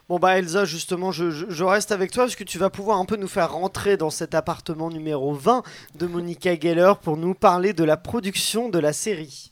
[0.09, 2.99] Bon bah Elsa, justement, je, je- je reste avec toi parce que tu vas pouvoir
[2.99, 5.63] un peu nous faire rentrer dans cet appartement numéro 20
[5.95, 9.51] de Monica Geller pour nous parler de la production de la série.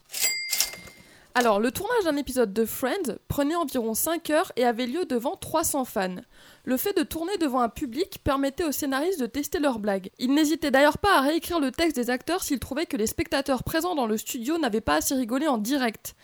[1.35, 5.35] Alors, le tournage d'un épisode de Friends prenait environ 5 heures et avait lieu devant
[5.35, 6.17] 300 fans.
[6.65, 10.11] Le fait de tourner devant un public permettait aux scénaristes de tester leurs blagues.
[10.19, 13.65] Ils n'hésitaient d'ailleurs pas à réécrire le texte des acteurs s'ils trouvaient que les spectateurs
[13.65, 16.15] présents dans le studio n'avaient pas assez rigolé en direct.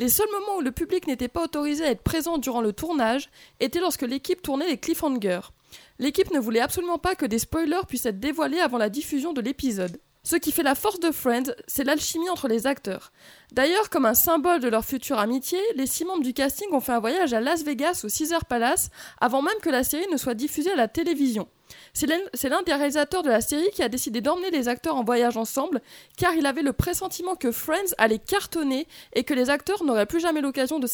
[0.00, 3.30] Les seuls moments où le public n'était pas autorisé à être présent durant le tournage
[3.60, 5.52] étaient lorsque l'équipe tournait les cliffhangers.
[6.00, 9.40] L'équipe ne voulait absolument pas que des spoilers puissent être dévoilés avant la diffusion de
[9.40, 10.00] l'épisode.
[10.26, 13.12] Ce qui fait la force de Friends, c'est l'alchimie entre les acteurs.
[13.52, 16.90] D'ailleurs, comme un symbole de leur future amitié, les six membres du casting ont fait
[16.90, 20.34] un voyage à Las Vegas au Caesar Palace avant même que la série ne soit
[20.34, 21.46] diffusée à la télévision.
[21.92, 22.06] C'est
[22.48, 25.80] l'un des réalisateurs de la série qui a décidé d'emmener les acteurs en voyage ensemble
[26.16, 30.20] car il avait le pressentiment que Friends allait cartonner et que les acteurs n'auraient plus
[30.20, 30.86] jamais l'occasion de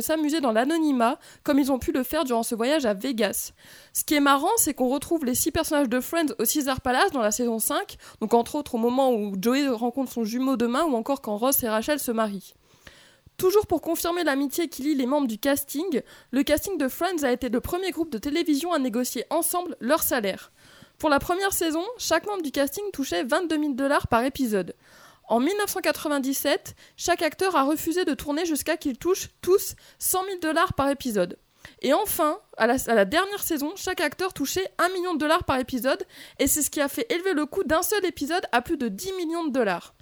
[0.00, 3.52] s'amuser dans l'anonymat comme ils ont pu le faire durant ce voyage à Vegas.
[3.92, 7.12] Ce qui est marrant, c'est qu'on retrouve les six personnages de Friends au Caesar Palace
[7.12, 10.84] dans la saison 5, donc entre autres au moment où Joey rencontre son jumeau demain
[10.84, 12.54] ou encore quand Ross et Rachel se marient.
[13.36, 17.32] Toujours pour confirmer l'amitié qui lie les membres du casting, le casting de Friends a
[17.32, 20.52] été le premier groupe de télévision à négocier ensemble leur salaire.
[20.98, 24.74] Pour la première saison, chaque membre du casting touchait 22 000 dollars par épisode.
[25.26, 30.74] En 1997, chaque acteur a refusé de tourner jusqu'à qu'ils touchent tous 100 000 dollars
[30.74, 31.38] par épisode.
[31.82, 35.44] Et enfin, à la, à la dernière saison, chaque acteur touchait 1 million de dollars
[35.44, 36.04] par épisode,
[36.38, 38.88] et c'est ce qui a fait élever le coût d'un seul épisode à plus de
[38.88, 39.94] 10 millions de dollars.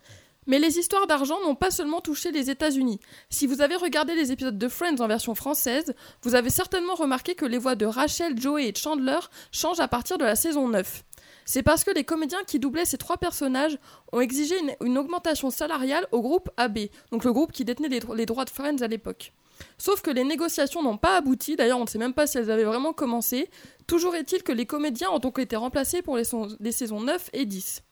[0.46, 2.98] Mais les histoires d'argent n'ont pas seulement touché les États-Unis.
[3.30, 7.34] Si vous avez regardé les épisodes de Friends en version française, vous avez certainement remarqué
[7.34, 9.20] que les voix de Rachel, Joey et Chandler
[9.52, 11.04] changent à partir de la saison 9.
[11.44, 13.78] C'est parce que les comédiens qui doublaient ces trois personnages
[14.12, 16.78] ont exigé une, augmentation salariale au groupe AB,
[17.10, 19.32] donc le groupe qui détenait les, dro- les droits de Friends à l'époque.
[19.78, 22.50] Sauf que les négociations n'ont pas abouti, d'ailleurs on ne sait même pas si elles
[22.50, 23.48] avaient vraiment commencé.
[23.86, 26.24] Toujours est-il que les comédiens ont donc été remplacés pour les,
[26.60, 27.82] les saisons 9 et 10.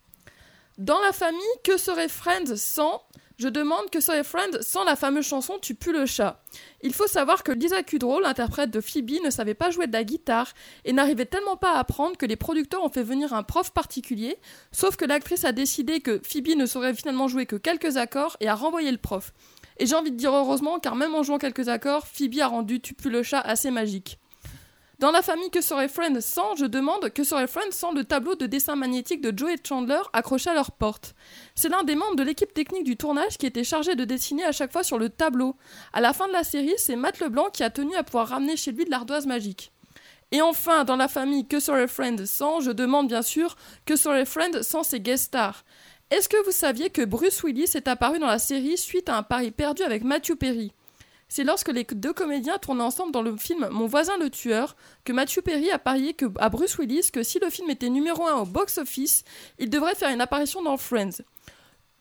[0.81, 3.03] Dans la famille, que serait Friends sans?
[3.37, 6.43] Je demande que serait Friends sans la fameuse chanson Tu pues le chat.
[6.81, 10.05] Il faut savoir que Lisa Kudrow, l'interprète de Phoebe, ne savait pas jouer de la
[10.05, 10.55] guitare
[10.87, 14.39] et n'arrivait tellement pas à apprendre que les producteurs ont fait venir un prof particulier,
[14.73, 18.49] sauf que l'actrice a décidé que Phoebe ne saurait finalement jouer que quelques accords et
[18.49, 19.35] a renvoyé le prof.
[19.77, 22.81] Et j'ai envie de dire heureusement, car même en jouant quelques accords, Phoebe a rendu
[22.81, 24.19] Tu pues le chat assez magique.
[25.01, 28.35] Dans la famille Que serait Friends sans, je demande que serait Friends sans le tableau
[28.35, 31.15] de dessin magnétique de Joe et Chandler accroché à leur porte?
[31.55, 34.53] C'est l'un des membres de l'équipe technique du tournage qui était chargé de dessiner à
[34.53, 35.57] chaque fois sur le tableau.
[35.95, 38.59] À la fin de la série, c'est Matt Leblanc qui a tenu à pouvoir ramener
[38.59, 39.73] chez lui de l'ardoise magique.
[40.33, 44.27] Et enfin, dans la famille Que serait Friends sans, je demande bien sûr que serait
[44.27, 45.65] Friends sans ses guest stars?
[46.11, 49.23] Est-ce que vous saviez que Bruce Willis est apparu dans la série suite à un
[49.23, 50.75] pari perdu avec Matthew Perry?
[51.31, 55.13] C'est lorsque les deux comédiens tournaient ensemble dans le film Mon voisin le tueur que
[55.13, 58.45] Matthew Perry a parié à Bruce Willis que si le film était numéro 1 au
[58.45, 59.25] box-office,
[59.59, 61.23] il devrait faire une apparition dans Friends.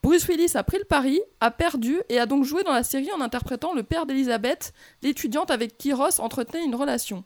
[0.01, 3.11] Bruce Willis a pris le pari, a perdu et a donc joué dans la série
[3.11, 7.23] en interprétant le père d'Elizabeth, l'étudiante avec qui Ross entretenait une relation.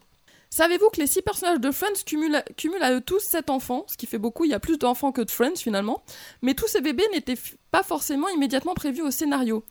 [0.50, 3.96] Savez-vous que les six personnages de Friends cumulent, cumulent à eux tous sept enfants, ce
[3.96, 6.04] qui fait beaucoup, il y a plus d'enfants que de Friends finalement,
[6.42, 7.38] mais tous ces bébés n'étaient
[7.70, 9.64] pas forcément immédiatement prévus au scénario.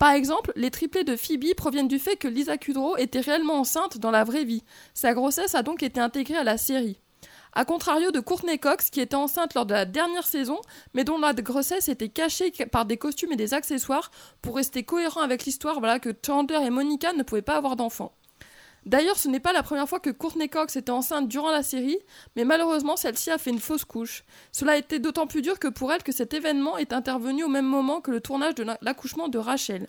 [0.00, 3.98] Par exemple, les triplés de Phoebe proviennent du fait que Lisa Kudrow était réellement enceinte
[3.98, 4.64] dans la vraie vie.
[4.94, 7.02] Sa grossesse a donc été intégrée à la série.
[7.52, 10.58] A contrario de Courtney Cox, qui était enceinte lors de la dernière saison,
[10.94, 14.10] mais dont la grossesse était cachée par des costumes et des accessoires
[14.40, 18.14] pour rester cohérent avec l'histoire voilà, que Chandler et Monica ne pouvaient pas avoir d'enfants.
[18.86, 21.98] D'ailleurs, ce n'est pas la première fois que Courtney Cox était enceinte durant la série,
[22.34, 24.24] mais malheureusement, celle-ci a fait une fausse couche.
[24.52, 27.48] Cela a été d'autant plus dur que pour elle que cet événement est intervenu au
[27.48, 29.86] même moment que le tournage de l'accouchement de Rachel.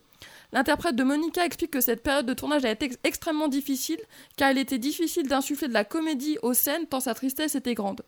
[0.52, 4.00] L'interprète de Monica explique que cette période de tournage a été ex- extrêmement difficile,
[4.36, 8.02] car il était difficile d'insuffler de la comédie aux scènes tant sa tristesse était grande.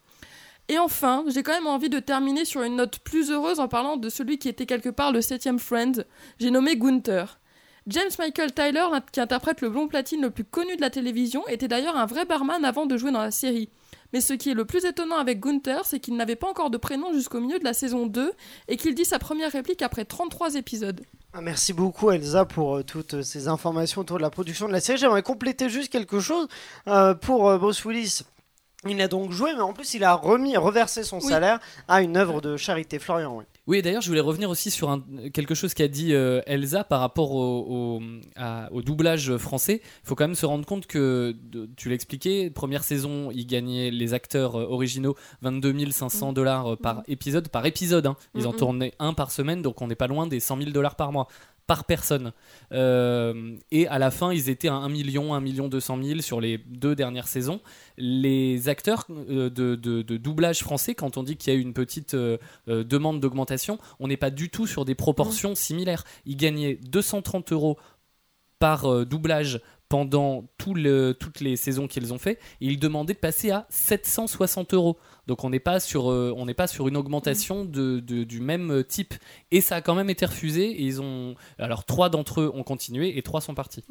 [0.68, 3.98] Et enfin, j'ai quand même envie de terminer sur une note plus heureuse en parlant
[3.98, 6.06] de celui qui était quelque part le septième Friend.
[6.40, 7.40] J'ai nommé Gunther.
[7.88, 11.68] James Michael Tyler, qui interprète le blond platine le plus connu de la télévision, était
[11.68, 13.70] d'ailleurs un vrai barman avant de jouer dans la série.
[14.14, 16.78] Mais ce qui est le plus étonnant avec Gunther, c'est qu'il n'avait pas encore de
[16.78, 18.32] prénom jusqu'au milieu de la saison 2
[18.68, 21.02] et qu'il dit sa première réplique après 33 épisodes.
[21.34, 24.80] Ah, Merci beaucoup Elsa pour euh, toutes ces informations autour de la production de la
[24.82, 25.00] série.
[25.00, 26.48] J'aimerais compléter juste quelque chose
[26.88, 28.22] euh, pour euh, Bruce Willis.
[28.88, 31.30] Il a donc joué, mais en plus il a remis, reversé son Oui.
[31.30, 33.00] salaire à une œuvre de charité.
[33.00, 33.46] Florian, oui.
[33.66, 35.02] Oui, d'ailleurs, je voulais revenir aussi sur un-
[35.34, 38.02] quelque chose qu'a dit euh, Elsa par rapport au, au-
[38.36, 39.80] à- au doublage français.
[40.04, 43.90] Il faut quand même se rendre compte que, de- tu l'expliquais, première saison, ils gagnaient
[43.90, 48.06] les acteurs euh, originaux 22 500 dollars euh, par épisode, par épisode.
[48.06, 48.18] hein.
[48.36, 48.58] Ils en Mhm.
[48.58, 51.30] tournaient un par semaine, donc on n'est pas loin des 100 000 dollars par mois
[51.68, 52.34] par personne.
[52.72, 56.42] Euh, et à la fin, ils étaient à 1 million, 1 million 200 000 sur
[56.42, 57.62] les deux dernières saisons.
[57.98, 61.62] Les acteurs euh, de, de- de doublage français, quand on dit qu'il y a eu
[61.62, 66.04] une petite euh, euh, demande d'augmentation, on n'est pas du tout sur des proportions similaires.
[66.26, 67.78] Ils gagnaient 230 euros
[68.60, 73.14] par euh, doublage pendant tout le- toutes les saisons qu'ils ont fait, et ils demandaient
[73.14, 74.98] de passer à 760 euros.
[75.28, 78.42] Donc on n'est pas sur euh, on n'est pas sur une augmentation de, de- du
[78.42, 79.14] même euh, type.
[79.52, 80.66] Et ça a quand même été refusé.
[80.70, 83.84] Et ils ont alors trois d'entre eux ont continué et trois sont partis.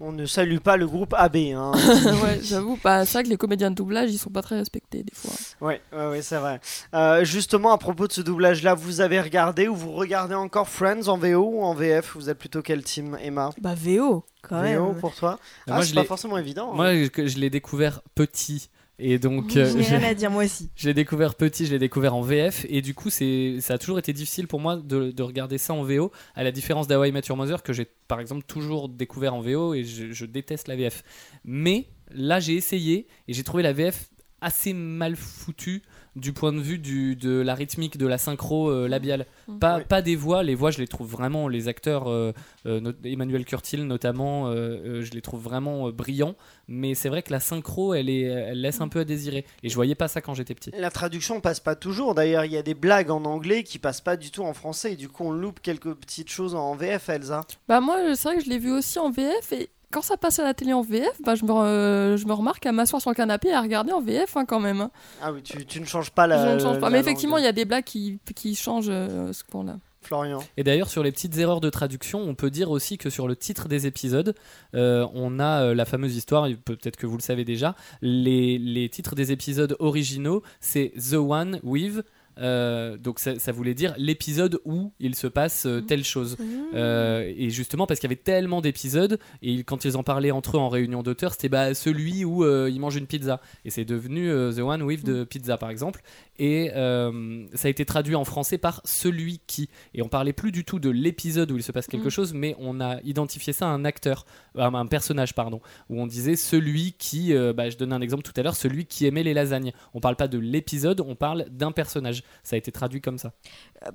[0.00, 1.36] On ne salue pas le groupe AB.
[1.54, 1.72] Hein.
[2.24, 5.14] ouais, j'avoue, pas ça que les comédiens de doublage, ils sont pas très respectés des
[5.14, 5.30] fois.
[5.60, 6.58] ouais, ouais, ouais, c'est vrai.
[6.94, 11.06] Euh, justement, à propos de ce doublage-là, vous avez regardé ou vous regardez encore Friends
[11.08, 13.50] en VO ou en VF Vous êtes plutôt quel team, Emma?
[13.60, 14.98] Bah VO, quand VO même.
[15.00, 15.38] pour toi?
[15.68, 16.72] Moi, Ah, c'est pas forcément évident.
[16.72, 16.76] hein.
[16.76, 18.70] Moi je, je l'ai découvert petit.
[19.02, 20.68] Et donc, euh, j'ai- rien à dire moi aussi.
[20.76, 23.78] Je l'ai découvert petit, je l'ai découvert en VF et du coup c'est ça a
[23.78, 27.12] toujours été difficile pour moi de, de regarder ça en VO à la différence d'Hawaii
[27.28, 30.76] Your Mother que j'ai par exemple toujours découvert en VO et je, je déteste la
[30.76, 31.02] VF.
[31.44, 34.10] Mais là j'ai essayé et j'ai trouvé la VF
[34.42, 35.82] assez mal foutue
[36.16, 39.26] du point de vue du, de la rythmique, de la synchro euh, labiale.
[39.48, 39.58] Mhm.
[39.58, 42.32] Pas, pas des voix, les voix je les trouve vraiment, les acteurs, euh,
[42.66, 46.34] euh, not- Emmanuel Curtil notamment, euh, euh, je les trouve vraiment euh, brillants,
[46.68, 49.68] mais c'est vrai que la synchro elle, est, elle laisse un peu à désirer et
[49.68, 50.70] je voyais pas ça quand j'étais petit.
[50.76, 52.14] La traduction passe pas toujours.
[52.14, 54.92] D'ailleurs, il y a des blagues en anglais qui passent pas du tout en français.
[54.92, 57.42] Et du coup, on loupe quelques petites choses en VF, Elsa.
[57.68, 60.38] Bah moi, c'est vrai que je l'ai vu aussi en VF et quand ça passe
[60.38, 63.10] à la télé en VF, bah je me, re- je me remarque à m'asseoir sur
[63.10, 64.80] le canapé et à regarder en VF hein, quand même.
[64.80, 64.90] hein.
[65.22, 66.50] Ah oui, tu, tu ne changes pas la.
[66.50, 66.86] je ne change pas.
[66.88, 69.76] la Mais effectivement, il y a des blagues qui, qui changent euh, ce qu'on a.
[70.02, 70.38] Florian.
[70.56, 73.36] Et d'ailleurs, sur les petites erreurs de traduction, on peut dire aussi que sur le
[73.36, 74.34] titre des épisodes,
[74.74, 78.88] euh, on a euh, la fameuse histoire, peut-être que vous le savez déjà, les, les
[78.88, 82.00] titres des épisodes originaux, c'est The One with.
[82.38, 86.36] Euh, donc ça, ça voulait dire l'épisode où il se passe euh, telle chose.
[86.74, 90.56] Euh, et justement parce qu'il y avait tellement d'épisodes et quand ils en parlaient entre
[90.56, 93.40] eux en réunion d'auteurs c'était bah, celui où ils mangent une pizza.
[93.64, 96.02] Et c'est devenu The One with the Pizza par exemple.
[96.38, 99.68] Et ça a été traduit en français par celui qui.
[99.94, 102.56] Et on parlait plus du tout de l'épisode où il se passe quelque chose mais
[102.58, 104.24] on a identifié ça à un acteur
[104.56, 108.32] à un personnage pardon où on disait celui qui bah, je donnais un exemple tout
[108.36, 109.72] à l'heure celui qui aimait les lasagnes.
[109.94, 113.32] On parle pas de l'épisode on parle d'un personnage ça a été traduit comme ça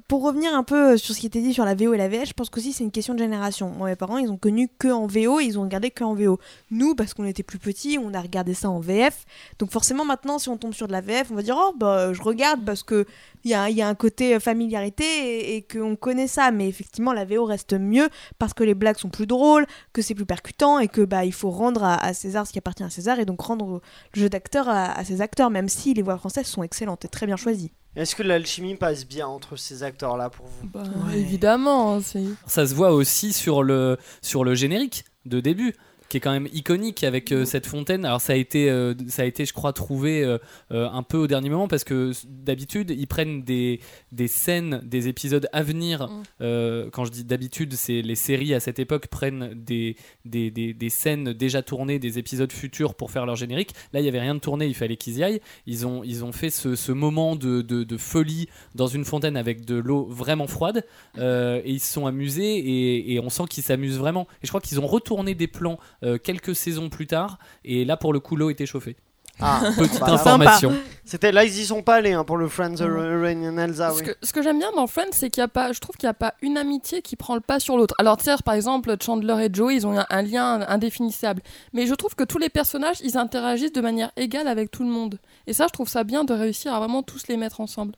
[0.08, 2.30] Pour revenir un peu sur ce qui était dit sur la VO et la VF,
[2.30, 3.84] je pense qu'aussi c'est une question de génération.
[3.84, 6.40] Mes parents, ils ont connu que en VO, ils ont regardé que en VO.
[6.72, 9.26] Nous, parce qu'on était plus petits, on a regardé ça en VF.
[9.60, 12.14] Donc forcément, maintenant, si on tombe sur de la VF, on va dire oh bah
[12.14, 13.06] je regarde parce que
[13.44, 16.52] il y a, un côté familiarité et, et qu'on connaît ça.
[16.52, 20.16] Mais effectivement, la VO reste mieux parce que les blagues sont plus drôles, que c'est
[20.16, 22.90] plus percutant et que bah il faut rendre à, à César ce qui appartient à
[22.90, 23.82] César et donc rendre
[24.14, 27.08] le jeu d'acteur à, à ses acteurs, même si les voix françaises sont excellentes et
[27.08, 27.72] très bien choisies.
[27.96, 31.20] Est-ce que l'alchimie passe bien entre ces acteurs-là pour vous Bah, Ouais.
[31.20, 32.24] Évidemment, hein, c'est.
[32.46, 35.74] ça se voit aussi sur le, sur le générique de début
[36.16, 38.06] qui est quand même iconique avec euh, cette fontaine.
[38.06, 40.38] Alors ça a été, euh, ça a été je crois, trouvé euh,
[40.70, 43.82] un peu au dernier moment parce que d'habitude ils prennent des,
[44.14, 46.08] des scènes des épisodes à venir.
[46.40, 46.90] Mm.
[46.92, 50.90] Quand je dis d'habitude, c'est les séries à cette époque prennent des, des, des, des
[50.90, 53.72] scènes déjà tournées, des épisodes futurs pour faire leur générique.
[53.92, 55.42] Là il n'y avait rien de tourné, il fallait qu'ils y aillent.
[55.66, 59.36] Ils ont, ils ont fait ce, ce moment de, de, de folie dans une fontaine
[59.36, 60.86] avec de l'eau vraiment froide
[61.18, 64.28] et ils se sont amusés et, et on sent qu'ils s'amusent vraiment.
[64.42, 67.98] Et je crois qu'ils ont retourné des plans euh, quelques saisons plus tard et là
[67.98, 68.96] pour le coup l'eau était chauffée.
[69.42, 70.74] Ah, Petite bah, information.
[71.04, 72.76] C'était là, ils y sont pas allés hein, pour le Friends.
[72.80, 73.92] Rain and Elsa.
[73.92, 74.06] ce oui.
[74.06, 76.08] que, ce que j'aime bien dans Friends, c'est qu'il y a pas, je trouve qu'il
[76.08, 77.96] n'y a pas une amitié qui prend le pas sur l'autre.
[78.00, 81.42] Alors, certes, par exemple, Chandler et Joey, ils ont un, un lien indéfinissable.
[81.74, 84.90] Mais je trouve que tous les personnages, ils interagissent de manière égale avec tout le
[84.90, 85.20] monde.
[85.48, 87.96] Et ça, je trouve ça bien de réussir à vraiment tous les mettre ensemble.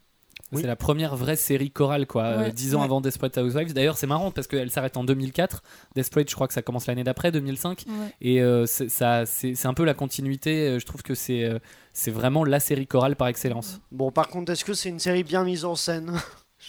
[0.54, 0.62] Oui.
[0.62, 2.52] C'est la première vraie série chorale, quoi, euh, Ouais.
[2.54, 2.86] dix ans Ouais.
[2.86, 3.74] avant Desperate Housewives.
[3.74, 5.62] D'ailleurs, c'est marrant parce qu'elle s'arrête en 2004.
[5.96, 7.84] Desperate, je crois que ça commence l'année d'après, 2005.
[7.88, 7.94] Ouais.
[8.22, 10.68] Et euh, c'est ça- c'est c'est un peu la continuité.
[10.70, 11.60] euh, Je trouve que c'est euh,
[11.92, 13.82] c'est vraiment la série chorale par excellence.
[13.92, 16.14] Bon, par contre, est-ce que c'est une série bien mise en scène?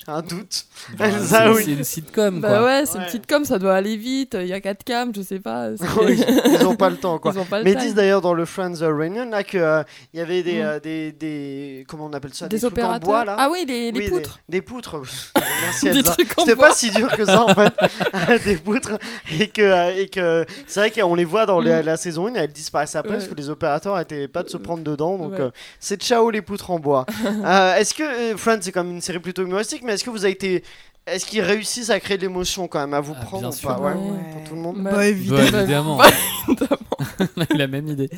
[0.06, 0.64] J'ai un doute.
[0.96, 1.62] Bah, c'est oui.
[1.64, 2.64] c'est une sitcom, Bah quoi.
[2.64, 3.00] ouais, c'est Ouais.
[3.00, 5.70] une petite com, ça doit aller vite, il y a 4 cams, je sais pas.
[6.00, 7.32] Oui, ils ont pas le temps, quoi.
[7.34, 9.82] Ils ont pas le Mais ils disent d'ailleurs dans le Friends Reunion là que euh,
[10.14, 10.66] il y avait des, Mm.
[10.66, 13.37] euh, des, des comment on appelle ça Des, trucs en bois là.
[13.38, 14.38] Ah oui, les, les Oui, des- poutres.
[14.48, 14.96] Des, poutres.
[15.62, 16.68] Merci Des trucs en C'était bois.
[16.68, 17.74] pas si dur que ça en fait.
[18.44, 18.98] des poutres
[19.38, 21.87] et que euh, et que c'est vrai qu'on les voit dans la, Mm.
[21.87, 24.56] la saison 1 et elles disparaissent après parce que les opérateurs étaient pas de se
[24.56, 25.40] prendre dedans donc Ouais.
[25.40, 27.04] euh, c'est ciao les poutres en bois.
[27.26, 30.62] Euh, est-ce que Friends c'est comme une série plutôt humoristique est-ce que vous avez été
[31.12, 33.52] est-ce qu'ils réussissent à créer de l'émotion quand même à vous Ah, prendre bien ou
[33.52, 33.68] sûr.
[33.68, 34.18] pas ouais, Ouais.
[34.32, 35.96] pour tout le monde Bah, Bah, évidemment.
[35.98, 36.06] Bah,
[36.48, 36.78] évidemment.
[37.50, 38.10] Eu la même idée.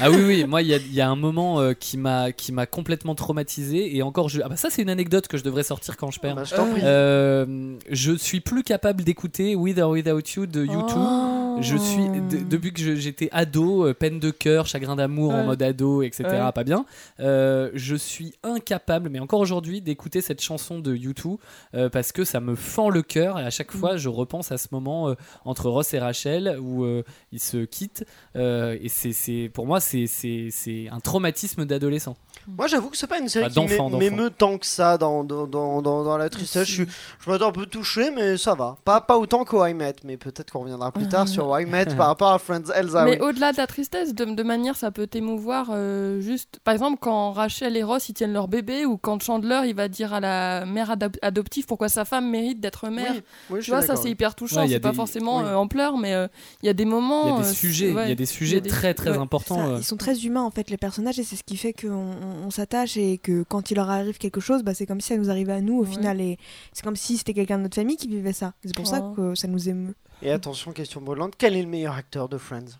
[0.00, 2.32] Ah oui, oui, moi, il y a, il y a un moment euh, qui m'a
[2.32, 3.94] qui m'a complètement traumatisé.
[3.96, 4.40] Et encore, je...
[4.42, 6.36] ah bah ça, c'est une anecdote que je devrais sortir quand je perds.
[6.36, 6.80] Bah, je t'en Euh, prie.
[6.84, 10.96] Euh, je suis plus capable d'écouter With or Without You de YouTube.
[10.98, 11.58] Oh.
[11.60, 15.62] Je suis de- depuis que j'étais ado, euh, peine de cœur, chagrin d'amour en mode
[15.62, 16.24] ado, etc.
[16.24, 16.52] Ouais.
[16.54, 16.86] Pas bien.
[17.20, 21.36] Euh, je suis incapable, mais encore aujourd'hui, d'écouter cette chanson de YouTube
[21.74, 23.78] euh, parce que ça me fend le cœur et à chaque Mm.
[23.78, 25.14] fois, je repense à ce moment euh,
[25.44, 30.88] entre Ross et Rachel où euh, ils se quittent euh, et c'est pour moi c'est
[30.90, 32.16] un traumatisme d'adolescent.
[32.48, 35.46] Moi, j'avoue que c'est pas une série Enfin, qui m'émeut tant que ça dans, dans,
[35.46, 36.66] dans, dans, dans la tristesse.
[36.68, 36.86] Je, suis-
[37.24, 38.76] je m'attends un peu touché, mais ça va.
[38.84, 41.86] Pas, pas autant que I Met, mais peut-être qu'on reviendra plus tard sur I Met
[41.96, 43.04] par rapport à Friends Elsa.
[43.04, 43.28] Mais oui.
[43.28, 46.58] au-delà de la tristesse, de, de manière, ça peut t'émouvoir euh, juste.
[46.64, 49.88] Par exemple, quand Rachel et Ross ils tiennent leur bébé, ou quand Chandler il va
[49.88, 53.12] dire à la mère adop- adoptive pourquoi sa femme mérite d'être mère.
[53.12, 54.62] Oui, oui, je Tu vois, ça c'est hyper touchant.
[54.62, 55.44] Ouais, c'est pas des- forcément oui.
[55.46, 56.26] euh, en pleurs, mais euh,
[56.62, 57.24] il y a des moments.
[57.24, 58.08] Il y a des euh, sujets, il ouais.
[58.08, 59.76] y a des sujets très très importants.
[59.76, 62.46] Ils sont très humains en fait les personnages et c'est ce qui fait qu'on on,
[62.46, 65.16] on s'attache et que quand il leur arrive quelque chose, bah, c'est comme si ça
[65.16, 65.90] nous arrivait à nous au Ouais.
[65.90, 66.38] final et
[66.72, 68.52] c'est comme si c'était quelqu'un de notre famille qui vivait ça.
[68.64, 69.12] C'est pour ça Oh.
[69.14, 69.94] que ça nous émeut.
[70.22, 72.78] Et attention, question brûlante quel est le meilleur acteur de Friends?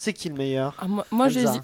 [0.00, 0.76] C'est qui le meilleur?
[0.78, 1.04] Ah, moi,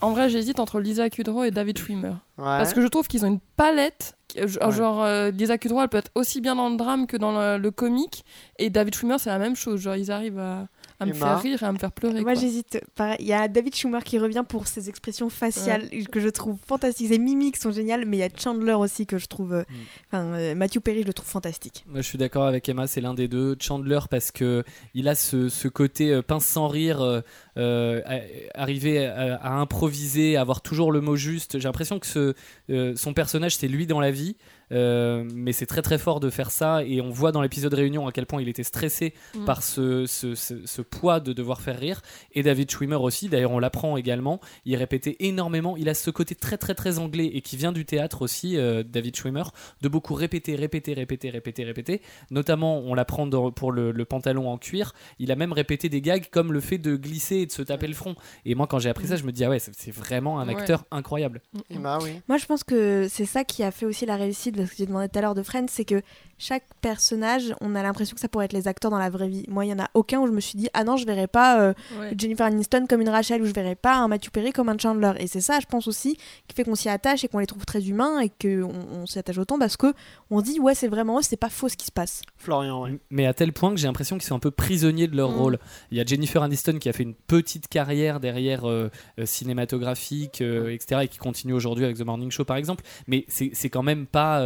[0.01, 2.09] en vrai, j'hésite entre Lisa Kudrow et David Schwimmer.
[2.37, 2.45] Ouais.
[2.45, 4.17] Parce que je trouve qu'ils ont une palette.
[4.27, 4.73] qui- euh, Ouais.
[4.73, 7.59] Genre, euh, Lisa Kudrow, elle peut être aussi bien dans le drame que dans le,
[7.59, 8.25] le comique.
[8.59, 9.81] Et David Schwimmer, c'est la même chose.
[9.83, 10.67] Genre, ils arrivent à,
[11.01, 12.21] à me faire rire et à me faire pleurer.
[12.23, 12.81] Moi j'hésite.
[12.95, 16.57] Pareil, Il y a David Schumer qui revient pour ses expressions faciales que je trouve
[16.67, 17.09] fantastiques.
[17.09, 19.53] Ses mimiques sont géniales, mais il y a Chandler aussi que je trouve.
[19.55, 19.75] euh, Mm.
[20.09, 21.85] Enfin, euh, Matthew Perry, je le trouve fantastique.
[21.89, 23.57] Moi, je suis d'accord avec Emma, c'est l'un des deux.
[23.61, 24.63] Chandler parce que
[24.95, 27.21] il a ce, ce côté euh, pince sans rire, euh,
[27.57, 31.59] euh, à- arriver à, à improviser, à avoir toujours le mot juste.
[31.59, 32.35] J'ai l'impression que ce,
[32.71, 34.37] euh, son personnage c'est lui dans la vie,
[34.75, 38.07] euh, mais c'est très très fort de faire ça et on voit dans l'épisode réunion
[38.07, 39.45] à quel point il était stressé Mm.
[39.45, 42.03] par ce, ce, ce- ce poids de devoir faire rire.
[42.33, 46.35] Et David Schwimmer aussi, d'ailleurs on l'apprend également, il répétait énormément, il a ce côté
[46.35, 49.45] très très très anglais et qui vient du théâtre aussi, euh, David Schwimmer,
[49.83, 52.03] de beaucoup répéter, répéter, répéter, répéter, répéter.
[52.31, 56.27] Notamment, on l'apprend pour le, le pantalon en cuir, il a même répété des gags
[56.31, 58.15] comme le fait de glisser et de se taper le front.
[58.45, 60.55] Et moi quand j'ai appris ça, je me dis, ah ouais, c'est vraiment un Ouais.
[60.55, 61.41] acteur incroyable.
[61.71, 62.11] Mm, oui.
[62.29, 64.87] Moi, je pense que c'est ça qui a fait aussi la réussite, parce que j'ai
[64.87, 66.03] demandé tout à l'heure de Friends, c'est que
[66.39, 69.45] chaque personnage, on a l'impression que ça pourrait être les acteurs dans la vraie vie.
[69.49, 71.27] Moi, il y en a aucun où je me suis dit, ah non, je verrais
[71.27, 72.13] pas euh, Ouais.
[72.17, 75.13] Jennifer Aniston comme une Rachel, ou je verrais pas un Matthew Perry comme un Chandler.
[75.19, 76.17] Et c'est ça, je pense aussi,
[76.49, 79.19] qui fait qu'on s'y attache et qu'on les trouve très humains et qu'on on, s'y
[79.19, 79.93] attache autant parce que
[80.31, 82.23] on se dit, ouais, c'est vraiment eux, c'est pas faux ce qui se passe.
[82.37, 82.99] Florian, oui.
[83.11, 85.37] Mais à tel point que j'ai l'impression qu'ils sont un peu prisonniers de leur Mm.
[85.37, 85.59] rôle.
[85.91, 90.41] Il y a Jennifer Aniston qui a fait une petite carrière derrière euh, euh, cinématographique,
[90.41, 91.03] euh, etc.
[91.05, 92.85] et qui continue aujourd'hui avec The Morning Show par exemple.
[93.07, 94.45] Mais c'est c'est quand même pas,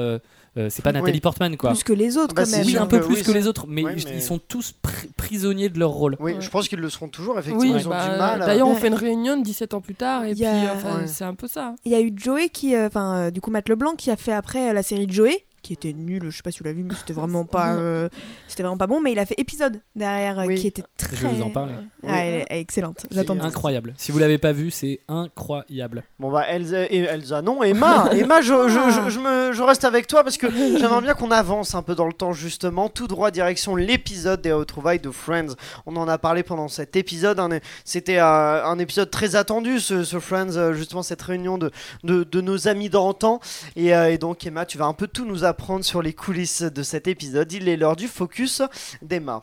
[0.57, 0.95] euh, c'est pas Oui.
[1.01, 1.71] Nathalie Portman quoi.
[1.71, 2.67] Plus que les autres, Bah, quand même.
[2.67, 4.73] Oui, un peu plus oui, que les autres, mais, Ouais, ils- mais- ils sont tous
[4.83, 6.17] pri- prisonniers de leur rôle.
[6.21, 6.41] Oui, Ouais.
[6.41, 7.75] je pense qu'ils le seront toujours, effectivement.
[7.75, 8.43] Oui, ils ont bah, du mal.
[8.43, 8.79] à- D'ailleurs, on Ouais.
[8.81, 11.07] fait une réunion 17 ans plus tard, et puis a- enfin, Ouais.
[11.07, 11.75] c'est un peu ça.
[11.85, 14.17] Il y a eu Joey qui, euh, enfin, euh, du coup, Matt Leblanc qui a
[14.17, 16.83] fait après la série Joey, qui était nulle, je sais pas si tu l'as vu,
[16.85, 18.09] mais c'était vraiment pas, euh,
[18.47, 20.57] c'était vraiment pas bon, mais il a fait épisode derrière euh, Oui.
[20.57, 21.17] qui était très.
[21.17, 21.75] Je vais vous en parler.
[22.07, 23.07] Ah, elle est excellente.
[23.11, 23.39] J'attends.
[23.41, 23.95] Incroyable.
[23.97, 26.03] Si vous l'avez pas vu, c'est incroyable.
[26.19, 30.25] Bon bah Elsa, non, Emma, Emma, je, je, je, je me, je reste avec toi
[30.25, 33.77] parce que j'aimerais bien qu'on avance un peu dans le temps justement, tout droit direction
[33.77, 35.55] l'épisode des retrouvailles de Friends.
[35.87, 37.49] On en a parlé pendant cet épisode, hein,
[37.85, 41.71] c'était euh, un épisode très attendu ce, ce Friends, justement cette réunion de,
[42.05, 43.41] de, de nos amis d'antan.
[43.77, 46.63] Et, euh, et donc Emma, tu vas un peu tout nous apprendre sur les coulisses
[46.63, 47.53] de cet épisode.
[47.53, 48.63] Il est l'heure du focus
[49.03, 49.43] d'Emma.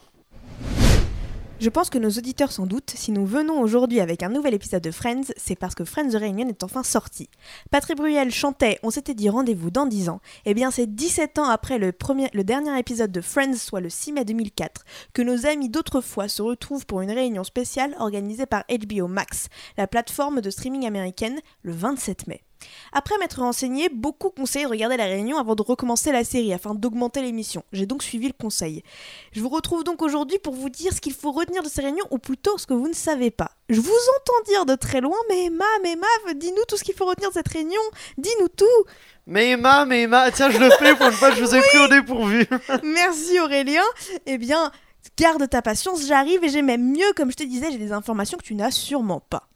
[1.58, 4.84] Je pense que nos auditeurs s'en doutent, si nous venons aujourd'hui avec un nouvel épisode
[4.84, 7.30] de Friends, c'est parce que Friends Reunion est enfin sorti.
[7.72, 10.20] Patrick Bruel chantait On s'était dit rendez-vous dans 10 ans.
[10.46, 11.94] Eh bien, c'est 17 ans après le,
[12.34, 16.42] le dernier épisode de Friends, soit le 6 mai 2004, que nos amis d'autrefois se
[16.42, 21.72] retrouvent pour une réunion spéciale organisée par HBO Max, la plateforme de streaming américaine, le
[21.72, 22.44] 27 mai.
[22.92, 26.76] Après m'être renseigné, beaucoup conseillaient de regarder la réunion avant de recommencer la série afin
[26.76, 27.64] d'augmenter l'émission.
[27.74, 28.84] J'ai donc suivi le conseil.
[29.32, 32.06] Je vous retrouve donc aujourd'hui pour vous dire ce qu'il faut retenir de ces réunions
[32.12, 33.52] ou plutôt ce que vous ne savez pas.
[33.70, 36.96] Je vous entends dire de très loin, mais Emma, mais Emma, dis-nous tout ce qu'il
[36.96, 37.82] faut retenir de cette réunion.
[38.18, 38.66] Dis-nous tout.
[39.28, 41.62] Mais Emma, mais Emma, tiens, je le fais pour une fois que je vous ai
[41.62, 42.46] pris au dépourvu.
[42.84, 43.84] Merci Aurélien.
[44.26, 44.72] Eh bien,
[45.18, 48.38] garde ta patience, j'arrive et j'ai même mieux, comme je te disais, j'ai des informations
[48.38, 49.48] que tu n'as sûrement pas.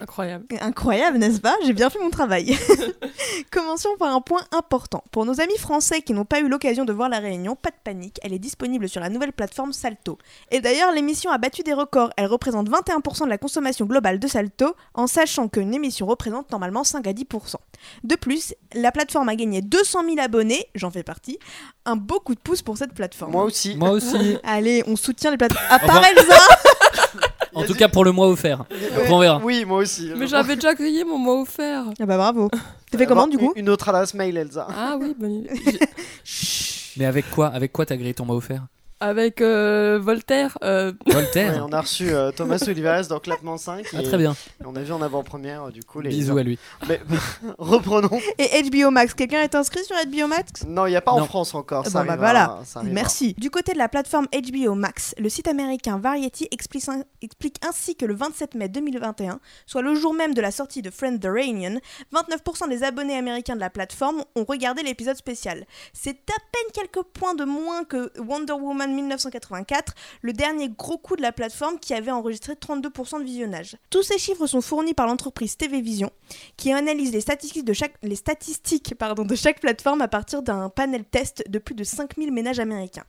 [0.00, 0.46] Incroyable.
[0.60, 1.54] Incroyable, n'est-ce pas?
[1.64, 2.56] J'ai bien fait mon travail.
[3.50, 5.04] Commençons par un point important.
[5.10, 7.76] Pour nos amis français qui n'ont pas eu l'occasion de voir la réunion, pas de
[7.84, 10.16] panique, elle est disponible sur la nouvelle plateforme Salto.
[10.50, 12.10] Et d'ailleurs, l'émission a battu des records.
[12.16, 16.82] Elle représente 21% de la consommation globale de Salto, en sachant qu'une émission représente normalement
[16.84, 17.56] 5 à 10%.
[18.04, 21.38] De plus, la plateforme a gagné 200 000 abonnés, j'en fais partie,
[21.84, 23.32] un beau coup de pouce pour cette plateforme.
[23.32, 23.76] Moi aussi.
[23.76, 24.38] Moi aussi.
[24.44, 25.66] Allez, on soutient les plateformes.
[25.68, 26.36] À part Elsa
[27.54, 28.62] En tout cas pour le mois offert.
[28.62, 29.40] Après, on verra.
[29.42, 30.10] Oui, moi aussi.
[30.16, 31.84] Mais j'avais déjà grillé mon mois offert.
[32.00, 32.50] Ah bah bravo.
[32.90, 34.66] T'as fait comment du coup Une autre adresse mail, Elsa.
[34.70, 35.50] Ah oui, bonne idée.
[36.96, 38.66] Mais avec quoi Avec quoi t'as grillé ton mois offert?
[39.02, 40.58] Avec euh, Voltaire.
[40.62, 41.66] euh, Ouais, Voltaire.
[41.68, 43.86] on a reçu euh, Thomas Olivares dans Clapement 5.
[43.94, 44.32] Ah, et- très bien.
[44.32, 46.10] et on a vu en avant-première, du coup, les.
[46.10, 46.58] Bisous à lui.
[46.88, 47.00] Mais,
[47.58, 48.20] reprenons.
[48.38, 50.64] Et HBO Max, quelqu'un est inscrit sur HBO Max?
[50.66, 51.24] Non, il n'y a pas en.
[51.24, 51.84] France encore.
[51.86, 52.58] Eh ça bon, bah voilà.
[52.64, 52.82] ça.
[52.82, 53.34] Merci.
[53.38, 56.84] Du côté de la plateforme HBO Max, le site américain Variety explique,
[57.22, 60.90] explique ainsi que le 27 mai 2021, soit le jour même de la sortie de
[60.90, 61.78] Friends the Reunion,
[62.12, 65.64] 29% des abonnés américains de la plateforme ont regardé l'épisode spécial.
[65.94, 71.16] C'est à peine quelques points de moins que Wonder Woman 1984, le dernier gros coup
[71.16, 73.76] de la plateforme qui avait enregistré 32% de visionnage.
[73.90, 76.10] Tous ces chiffres sont fournis par l'entreprise TV Vision,
[76.56, 81.04] qui analyse les statistiques de chaque, les statistiques, de chaque plateforme à partir d'un panel
[81.04, 83.04] test de plus de 5000 ménages américains.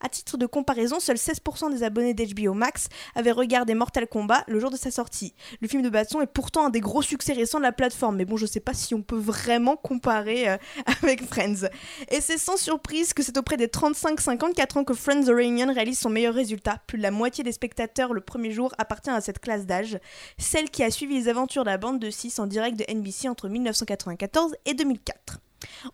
[0.00, 4.60] À titre de comparaison, seuls 16% des abonnés d'HBO Max avaient regardé Mortal Kombat le
[4.60, 5.34] jour de sa sortie.
[5.60, 8.24] Le film de baston est pourtant un des gros succès récents de la plateforme, mais
[8.24, 10.56] bon, je sais pas si on peut vraiment comparer euh,
[11.02, 11.68] avec Friends.
[12.10, 15.98] Et c'est sans surprise que c'est auprès des 35-54 ans que Friends The Reunion réalise
[15.98, 16.78] son meilleur résultat.
[16.86, 19.98] Plus de la moitié des spectateurs le premier jour appartient à cette classe d'âge,
[20.38, 23.28] celle qui a suivi les aventures de la bande de 6 en direct de NBC
[23.28, 25.40] entre 1994 et 2004.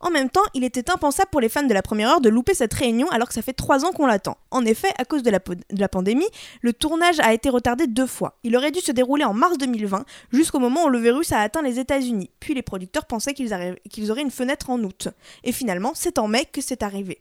[0.01, 2.55] En même temps, il était impensable pour les fans de la première heure de louper
[2.55, 4.37] cette réunion alors que ça fait trois ans qu'on l'attend.
[4.51, 6.29] En effet, à cause de la, pandémie,
[6.63, 8.39] le tournage a été retardé deux fois.
[8.45, 11.63] Il aurait dû se dérouler en mars 2020, jusqu'au moment où le virus a atteint
[11.63, 12.31] les États-Unis.
[12.41, 15.09] Puis les producteurs pensaient qu'ils auraient une fenêtre en août.
[15.45, 17.21] Et finalement, c'est en mai que c'est arrivé.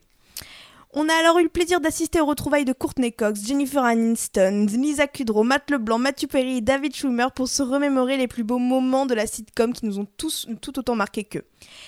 [0.93, 5.05] On a alors eu le plaisir d'assister aux retrouvailles de Courtney Cox, Jennifer Aniston, Lisa
[5.05, 9.05] Kudrow, Matt LeBlanc, Matthew Perry et David Schumer pour se remémorer les plus beaux moments
[9.05, 11.43] de la sitcom qui nous ont tous tout autant marqué qu'eux.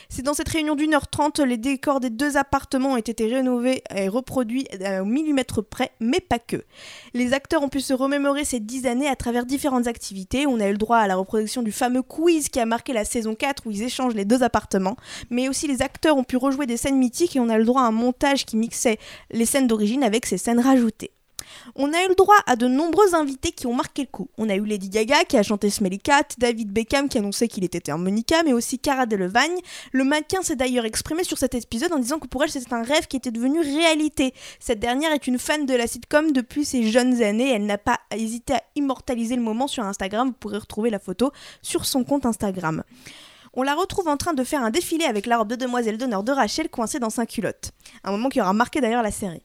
[0.09, 3.84] C'est dans cette réunion d'une heure trente, les décors des deux appartements ont été rénovés
[3.95, 6.63] et reproduits euh, au millimètre près, mais pas que.
[7.13, 10.47] Les acteurs ont pu se remémorer ces dix années à travers différentes activités.
[10.47, 13.05] On a eu le droit à la reproduction du fameux quiz qui a marqué la
[13.05, 14.97] saison 4 où ils échangent les deux appartements,
[15.30, 17.65] mais aussi les acteurs ont pu rejouer des scènes mythiques et on a eu le
[17.65, 18.97] droit à un montage qui mixait
[19.32, 21.11] les scènes d'origine avec ces scènes rajoutées.
[21.76, 24.30] On a eu le droit à de nombreux invités qui ont marqué le coup.
[24.38, 27.64] On a eu Lady Gaga qui a chanté Smelly Cat, David Beckham qui annonçait qu'il
[27.64, 29.60] était harmonica, mais aussi Cara Delevingne.
[29.91, 32.84] Le mannequin s'est d'ailleurs exprimé sur cet épisode en disant que pour elle c'était un
[32.84, 34.34] rêve qui était devenu réalité.
[34.60, 37.52] Cette dernière est une fan de la sitcom depuis ses jeunes années.
[37.54, 40.30] Elle n'a pas hésité à immortaliser le moment sur Instagram.
[40.30, 41.32] Vous pourrez retrouver la photo
[41.62, 42.84] sur son compte Instagram.
[43.54, 46.24] On la retrouve en train de faire un défilé avec la robe de demoiselle d'honneur
[46.24, 47.72] de Rachel coincée dans sa culotte.
[48.04, 49.41] Un moment qui aura marqué d'ailleurs la série.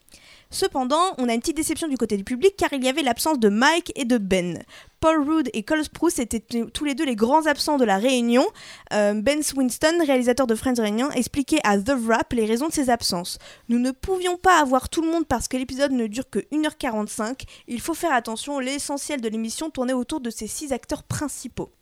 [0.55, 3.41] Cependant, on a une petite déception du côté du public car il y avait l'absence
[3.41, 4.63] de Mike et de Ben.
[5.01, 6.39] Paul Rudd et Cole Sprouse étaient
[6.73, 8.47] tous les deux les grands absents de la réunion.
[8.93, 12.89] Euh, ben Swinston, réalisateur de Friends Réunion, expliquait à The Wrap les raisons de ses
[12.89, 13.41] absences.
[13.69, 17.43] Nous ne pouvions pas avoir tout le monde parce que l'épisode ne dure que 1h45.
[17.67, 21.73] Il faut faire attention, l'essentiel de l'émission tournait autour de ces six acteurs principaux.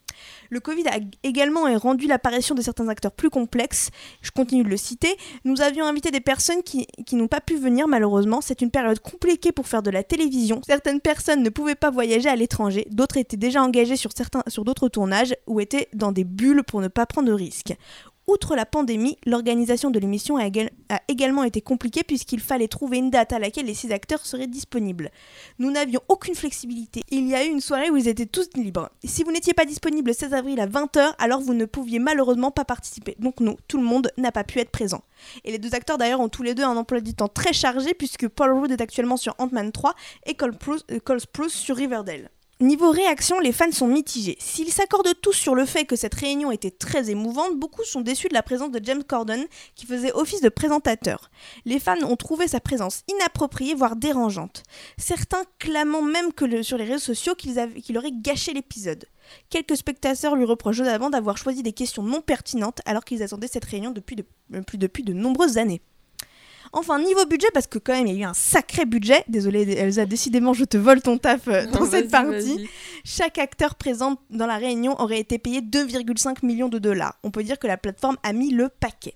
[0.51, 3.91] Le Covid a également rendu l'apparition de certains acteurs plus complexes.
[4.21, 5.17] Je continue de le citer.
[5.45, 8.41] Nous avions invité des personnes qui, n'ont pas pu venir malheureusement.
[8.41, 10.61] C'est une période compliquée pour faire de la télévision.
[10.67, 12.87] Certaines personnes ne pouvaient pas voyager à l'étranger.
[12.91, 17.07] D'autres étaient déjà engagées sur d'autres tournages ou étaient dans des bulles pour ne pas
[17.07, 17.75] prendre de risques.
[18.29, 22.99] Outre la pandémie, l'organisation de l'émission a, égal- a également été compliquée puisqu'il fallait trouver
[22.99, 25.11] une date à laquelle les six acteurs seraient disponibles.
[25.59, 27.03] Nous n'avions aucune flexibilité.
[27.11, 28.91] Il y a eu une soirée où ils étaient tous libres.
[29.05, 32.53] Si vous n'étiez pas disponible le 16 avril à 20h, alors vous ne pouviez malheureusement
[32.53, 33.17] pas participer.
[33.19, 35.03] Donc non, tout le monde n'a pas pu être présent.
[35.45, 37.93] Et les deux acteurs d'ailleurs ont tous les deux un emploi du temps très chargé
[37.93, 39.95] puisque Paul Rudd est actuellement sur Ant-Man 3
[40.27, 42.31] et Cole Sprouse, euh, sur Riverdale.
[42.63, 44.37] Niveau réaction, les fans sont mitigés.
[44.39, 48.29] S'ils s'accordent tous sur le fait que cette réunion était très émouvante, beaucoup sont déçus
[48.29, 51.29] de la présence de James Corden, qui faisait office de présentateur.
[51.65, 54.63] Les fans ont trouvé sa présence inappropriée, voire dérangeante.
[54.97, 59.07] Certains clamant même que sur les réseaux sociaux qu'il aurait gâché l'épisode.
[59.51, 63.65] Quelques spectateurs lui reprochent notamment d'avoir choisi des questions non pertinentes alors qu'ils attendaient cette
[63.65, 65.83] réunion depuis de, euh, plus depuis de nombreuses années.
[66.75, 69.71] Enfin, niveau budget, parce que quand même il y a eu un sacré budget, désolé
[69.73, 72.69] Elsa, décidément je te vole ton taf euh, dans Non, cette partie,
[73.05, 77.19] chaque acteur présent dans la réunion aurait été payé 2,5 millions de dollars.
[77.25, 79.15] On peut dire que la plateforme a mis le paquet.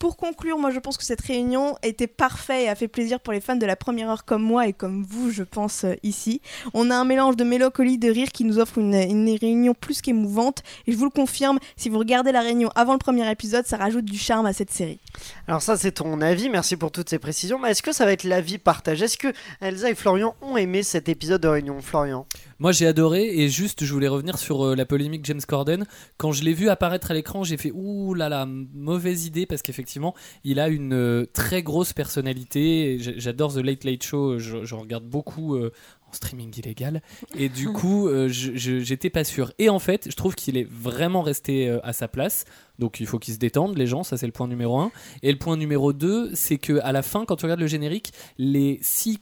[0.00, 3.34] Pour conclure, moi je pense que cette réunion était parfaite et a fait plaisir pour
[3.34, 6.40] les fans de la première heure comme moi et comme vous, je pense, euh, ici.
[6.72, 10.62] On a un mélange de mélancolie, de rire qui nous offre une, réunion plus qu'émouvante.
[10.86, 13.76] Et je vous le confirme, si vous regardez la réunion avant le premier épisode, ça
[13.76, 15.00] rajoute du charme à cette série.
[15.46, 18.12] Alors ça c'est ton avis, merci pour toutes ces précisions, mais est-ce que ça va
[18.12, 19.04] être l'avis partagé?
[19.04, 21.78] Est-ce que Elsa et Florian ont aimé cet épisode de Réunion?
[21.82, 22.24] Florian?
[22.60, 25.86] Moi j'ai adoré et juste je voulais revenir sur euh, la polémique James Corden.
[26.18, 29.62] Quand je l'ai vu apparaître à l'écran, j'ai fait ouh là là, mauvaise idée parce
[29.62, 32.98] qu'effectivement il a une euh, très grosse personnalité.
[33.16, 35.72] J'adore The Late Late Show, je, je regarde beaucoup euh,
[36.06, 37.00] en streaming illégal
[37.34, 39.54] et du coup j'étais pas sûr.
[39.58, 42.44] Et en fait je trouve qu'il est vraiment resté à sa place.
[42.80, 44.90] Donc il faut qu'ils se détendent les gens, ça c'est le point numéro un.
[45.22, 48.12] Et le point numéro 2, c'est que à la fin, quand tu regardes le générique,
[48.38, 49.20] les six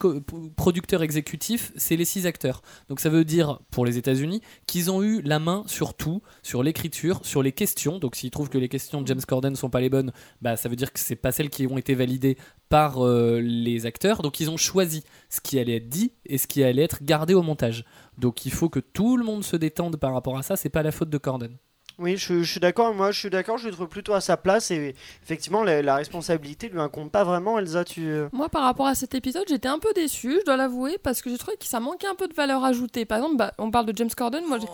[0.57, 2.63] producteurs exécutifs, c'est les six acteurs.
[2.89, 6.63] Donc ça veut dire, pour les États-Unis, qu'ils ont eu la main sur tout, sur
[6.63, 7.99] l'écriture, sur les questions.
[7.99, 10.69] Donc s'ils trouvent que les questions de James Corden sont pas les bonnes, bah ça
[10.69, 12.39] veut dire que c'est pas celles qui ont été validées
[12.69, 14.23] par euh, les acteurs.
[14.23, 17.35] Donc ils ont choisi ce qui allait être dit et ce qui allait être gardé
[17.35, 17.85] au montage.
[18.19, 20.55] Donc il faut que tout le monde se détende par rapport à ça.
[20.55, 21.57] C'est pas la faute de Corden.
[21.99, 24.37] Oui, je, je suis d'accord, moi je suis d'accord, je le trouve plutôt à sa
[24.37, 24.95] place et
[25.25, 28.07] effectivement la, la responsabilité lui incombe pas vraiment Elsa, tu...
[28.07, 31.23] euh, Moi, par rapport à cet épisode, j'étais un peu déçue, je dois l'avouer, parce
[31.23, 33.05] que j'ai trouvé que ça manquait un peu de valeur ajoutée.
[33.05, 34.69] Par exemple, bah, on parle de James Corden, moi j'ai-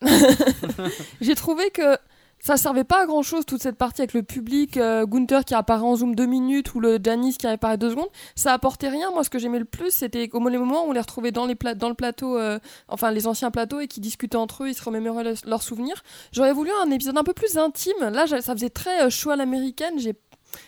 [1.20, 1.96] j'ai trouvé que
[2.40, 5.54] ça servait pas à grand chose toute cette partie avec le public, euh, Gunther qui
[5.54, 9.10] apparaît en zoom deux minutes ou le Janice qui apparaît deux secondes, ça apportait rien.
[9.10, 11.54] Moi, ce que j'aimais le plus, c'était au moment où on les retrouvait dans, les
[11.54, 12.58] le plateau, euh,
[12.88, 16.02] enfin les anciens plateaux et qui discutaient entre eux, ils se remémoraient le- leurs souvenirs.
[16.32, 17.92] J'aurais voulu un épisode un peu plus intime.
[18.00, 19.98] Là, ça faisait très euh, show à l'américaine.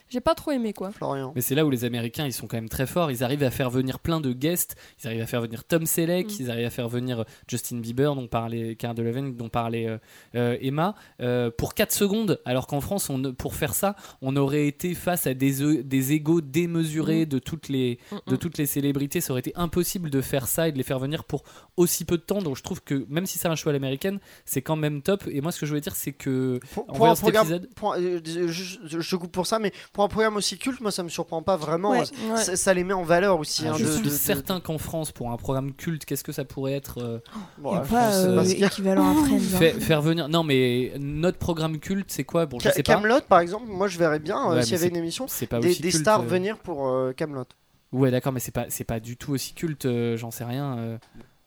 [0.09, 0.91] J'ai pas trop aimé quoi.
[0.91, 1.33] Florian.
[1.35, 3.11] Mais c'est là où les Américains ils sont quand même très forts.
[3.11, 4.77] Ils arrivent à faire venir plein de guests.
[5.03, 6.27] Ils arrivent à faire venir Tom Selleck.
[6.29, 6.37] Mm.
[6.41, 9.99] Ils arrivent à faire venir Justin Bieber, dont parlait Cara Delevingne, dont parlait euh,
[10.35, 12.41] euh, Emma, euh, pour 4 secondes.
[12.45, 16.13] Alors qu'en France, on, pour faire ça, on aurait été face à des, e- des
[16.13, 18.39] égaux démesurés de toutes les Mm, de mm.
[18.39, 19.21] toutes les célébrités.
[19.21, 21.43] Ça aurait été impossible de faire ça et de les faire venir pour
[21.77, 22.41] aussi peu de temps.
[22.43, 25.25] Donc je trouve que même si c'est un choix à l'américaine, c'est quand même top.
[25.31, 27.47] Et moi, ce que je voulais dire, c'est que Pour, en pour un cet programme,
[27.47, 30.59] épisode- pour euh, je, je- je te coupe pour ça, mais pour un programme aussi
[30.59, 31.93] culte, moi ça me surprend pas vraiment.
[31.93, 32.01] Ouais.
[32.01, 32.37] Ouais.
[32.37, 33.63] Ça, ça les met en valeur aussi.
[33.65, 36.23] Alors, hein, je de- suis de- de- certain qu'en France, pour un programme culte, qu'est-ce
[36.23, 37.19] que ça pourrait être euh,
[37.57, 39.41] Bon, pas euh, équivalent à Friends.
[39.55, 39.81] hein.
[39.81, 40.29] Faire venir.
[40.29, 42.45] Non, mais notre programme culte, c'est quoi?
[42.45, 42.93] Bon, je Ca- sais pas.
[42.97, 45.25] Camelot par exemple, moi je verrais bien euh, Ouais, s'il y avait c'est- une émission
[45.29, 46.27] C'est pas des, aussi des culte, stars euh.
[46.27, 47.45] venir pour euh, Camelot.
[47.93, 49.87] Ouais, d'accord, mais c'est pas, c'est pas du tout aussi culte.
[49.87, 50.99] euh, J'en sais rien.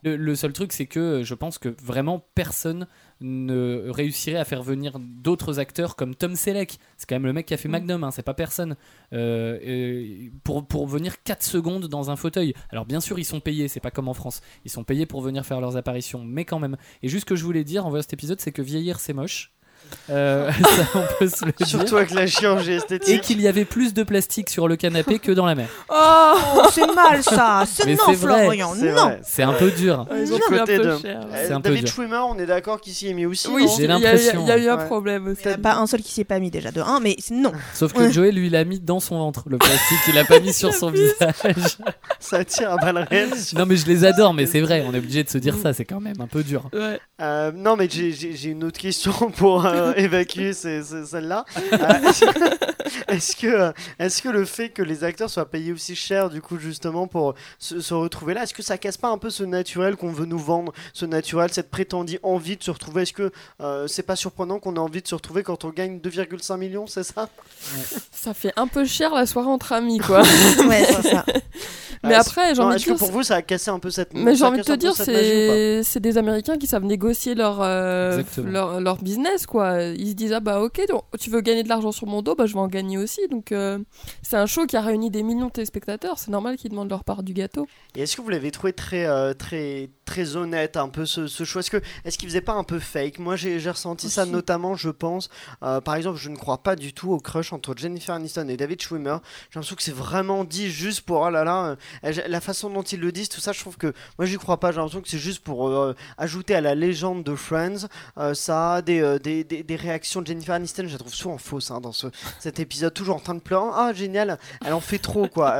[0.04, 2.88] Le, le seul truc, c'est que euh, je pense que vraiment personne
[3.22, 6.80] ne réussirait à faire venir d'autres acteurs comme Tom Selleck.
[6.98, 8.78] C'est quand même le mec qui a fait Magnum, hein, c'est pas personne.
[9.14, 12.54] Euh, euh, pour, pour venir 4 secondes dans un fauteuil.
[12.70, 14.42] Alors bien sûr, ils sont payés, c'est pas comme en France.
[14.64, 16.78] Ils sont payés pour venir faire leurs apparitions, mais quand même.
[17.04, 19.14] Et juste ce que je voulais dire en voyant cet épisode, c'est que vieillir, c'est
[19.14, 19.54] moche.
[20.12, 21.68] Euh, ça, on peut se le dire.
[21.68, 23.22] Surtout avec la chirurgie Et esthétique.
[23.22, 25.68] qu'il y avait plus de plastique sur le canapé que dans la mer.
[25.90, 27.64] Oh, c'est mal ça.
[27.72, 28.92] C'est non, Florian, non.
[28.92, 29.22] vrai.
[29.24, 30.08] C'est un peu dur.
[30.20, 30.98] Ils ont côté de-.
[31.06, 31.94] Euh, un David dur.
[31.94, 33.48] Schwimmer, on est d'accord qu'il s'y est mis aussi.
[33.50, 34.42] Oui, j'ai il y a- l'impression.
[34.42, 35.42] Il y a eu un problème aussi.
[35.46, 37.00] Il n'y en a pas un seul qui s'y est pas mis déjà de 1,
[37.02, 37.52] mais non.
[37.74, 38.10] Sauf que.
[38.12, 40.00] Joey, lui, il l'a mis dans son ventre, le plastique.
[40.08, 41.78] Il l'a pas mis sur son visage.
[42.20, 43.30] ça tire à balles réelles.
[43.56, 45.74] Non, mais je les adore, mais c'est vrai, on est obligé de se dire ça,
[45.74, 46.70] c'est quand même un peu dur.
[46.74, 47.00] Ouais.
[47.22, 51.46] Euh, non, mais j'ai une autre question pour euh, évacuer celle-là.
[51.74, 51.78] Euh,
[53.08, 56.42] Est-ce que, euh, est-ce que le fait que les acteurs soient payés aussi cher, du
[56.42, 59.44] coup, justement, pour se, se retrouver là, est-ce que ça casse pas un peu ce
[59.44, 63.04] naturel qu'on veut nous vendre, ce naturel, cette prétendue envie de se retrouver?
[63.04, 66.00] Est-ce que euh, c'est pas surprenant qu'on ait envie de se retrouver quand on gagne
[66.00, 67.30] 2,5 millions, c'est ça?
[68.12, 70.22] Ça fait un peu cher la soirée entre amis, quoi.
[70.22, 71.26] Ouais, c'est ça.
[72.04, 73.80] Mais Euh, après, j'ai envie de Est-ce que dire, pour vous, ça a cassé un
[73.80, 77.36] peu cette Mais j'ai envie de te dire, c'est c'est des Américains qui savent négocier
[77.36, 79.82] leur, euh, leur, leur business, quoi.
[79.84, 82.36] Ils se disent, ah bah ok, donc, tu veux gagner de l'argent sur mon dos,
[82.36, 83.22] bah je vais en gagner aussi.
[83.30, 83.80] Donc euh,
[84.22, 87.04] c'est un show qui a réuni des millions de téléspectateurs, c'est normal qu'ils demandent leur
[87.04, 87.68] part du gâteau.
[87.96, 91.44] Et est-ce que vous l'avez trouvé très, euh, très, très honnête, un peu ce, ce
[91.44, 91.60] choix.
[91.60, 93.20] Est-ce que est-ce qu'il faisait pas un peu fake?
[93.20, 95.30] Moi, j'ai ressenti ça notamment, je pense.
[95.62, 98.58] euh, par exemple, je ne crois pas du tout au crush entre Jennifer Aniston et
[98.58, 99.18] David Schwimmer.
[99.22, 102.82] J'ai l'impression que c'est vraiment dit juste pour oh là là, euh, la façon dont
[102.82, 104.72] ils le disent, tout ça, je trouve que moi, j'y crois pas.
[104.72, 107.88] J'ai l'impression que c'est juste pour euh, ajouter à la légende de Friends.
[108.34, 111.70] Ça a des, des, des, des réactions de Jennifer Aniston, je la trouve souvent fausse
[111.70, 112.08] hein, dans ce,
[112.40, 113.70] cet épisode, toujours en train de pleurer.
[113.76, 115.56] Ah, génial, elle en fait trop, quoi,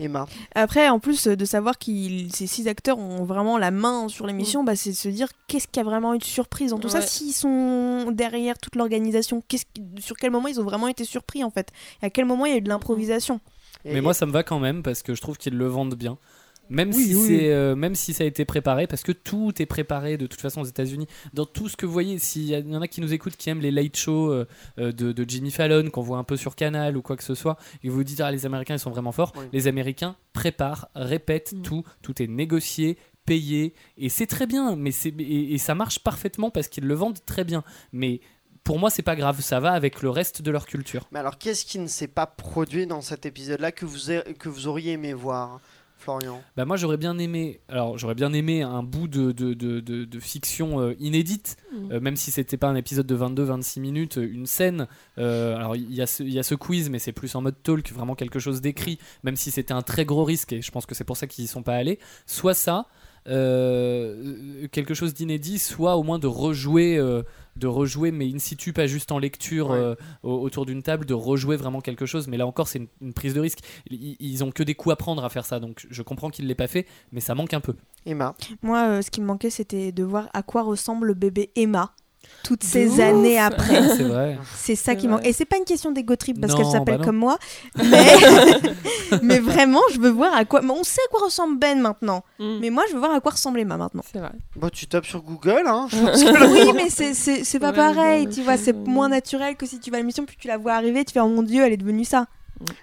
[0.00, 0.26] Emma.
[0.56, 1.92] Après, en plus de savoir que
[2.32, 5.68] ces six acteurs ont vraiment la main sur l'émission, bah, c'est de se dire qu'est-ce
[5.68, 6.98] qu'il y a vraiment eu de surprise dans tout ça.
[7.00, 7.06] Ouais.
[7.06, 9.64] S'ils sont derrière toute l'organisation, qu'est-ce
[10.00, 11.68] sur quel moment ils ont vraiment été surpris en fait?
[12.02, 13.40] Et à quel moment il y a eu de l'improvisation?
[13.84, 15.94] Et- Mais moi, ça me va quand même parce que je trouve qu'ils le vendent
[15.94, 16.18] bien.
[16.72, 19.66] Même, Oui, si oui, euh, même si ça a été préparé, parce que tout est
[19.66, 21.08] préparé de toute façon aux États-Unis.
[21.34, 23.60] Dans tout ce que vous voyez, s'il y, en a qui nous écoutent, qui aiment
[23.60, 24.46] les late shows euh,
[24.78, 27.34] euh, de, de Jimmy Fallon, qu'on voit un peu sur Canal ou quoi que ce
[27.34, 29.32] soit, et vous vous dites, ah, les Américains, ils sont vraiment forts.
[29.36, 29.46] Oui.
[29.52, 31.62] Les Américains préparent, répètent Mm.
[31.62, 35.98] tout, tout est négocié, payé, et c'est très bien, mais c'est, et, et ça marche
[36.00, 37.62] parfaitement parce qu'ils le vendent très bien.
[37.92, 38.20] Mais
[38.64, 41.06] pour moi, c'est pas grave, ça va avec le reste de leur culture.
[41.12, 44.48] Mais alors, qu'est-ce qui ne s'est pas produit dans cet épisode-là que vous, a- que
[44.48, 45.60] vous auriez aimé voir,
[45.96, 46.42] Florian?
[46.56, 50.04] Bah moi j'aurais bien aimé, alors j'aurais bien aimé un bout de, de, de, de-
[50.06, 51.92] de fiction euh, inédite, Mm.
[51.92, 54.88] euh, même si c'était pas un épisode de 22-26 minutes, euh, une scène.
[55.18, 57.42] euh, alors il y, a ce- il y a ce quiz, mais c'est plus en
[57.42, 60.70] mode talk, vraiment quelque chose d'écrit, même si c'était un très gros risque et je
[60.70, 61.98] pense que c'est pour ça qu'ils y sont pas allés.
[62.26, 62.86] Soit ça,
[63.30, 66.96] euh, quelque chose d'inédit, soit au moins de rejouer.
[66.98, 67.22] euh,
[67.56, 69.76] de rejouer mais in situ pas juste en lecture Ouais.
[69.76, 72.86] euh, au- autour d'une table de rejouer vraiment quelque chose mais là encore c'est une,
[73.02, 73.58] une prise de risque
[73.90, 76.46] ils, ils ont que des coups à prendre à faire ça donc je comprends qu'il
[76.46, 77.74] l'ait pas fait mais ça manque un peu
[78.06, 81.50] Emma Moi, euh, ce qui me manquait, c'était de voir à quoi ressemble le bébé
[81.56, 81.92] Emma
[82.42, 82.98] toutes De ces ouf.
[83.00, 83.88] années après.
[83.96, 85.24] c'est vrai C'est ça qui manque.
[85.26, 87.38] Et c'est pas une question d'ego trip parce qu'elle s'appelle bah comme moi,
[87.76, 88.06] mais...
[89.22, 90.60] mais vraiment, je veux voir à quoi.
[90.62, 92.58] On sait à quoi ressemble Ben maintenant, Mm.
[92.60, 94.02] mais moi, je veux voir à quoi ressemble Emma maintenant.
[94.10, 94.30] C'est vrai.
[94.56, 98.42] Bah, tu tapes sur Google, hein oui, mais c'est- c'est c'est pas Ouais, pareil, tu
[98.42, 101.04] vois, c'est moins naturel que si tu vas à l'émission, puis tu la vois arriver,
[101.04, 102.26] tu fais oh mon dieu, elle est devenue ça.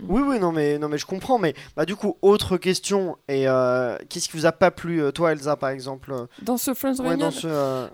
[0.08, 1.38] Oui, oui, non, mais, non, mais je comprends.
[1.38, 3.18] Mais bah, du coup, autre question.
[3.28, 6.58] Et euh, qu'est-ce qui vous a pas plu, euh, toi, Elsa, par exemple euh, Dans
[6.58, 7.88] ce Friends ouais, Reunion, euh.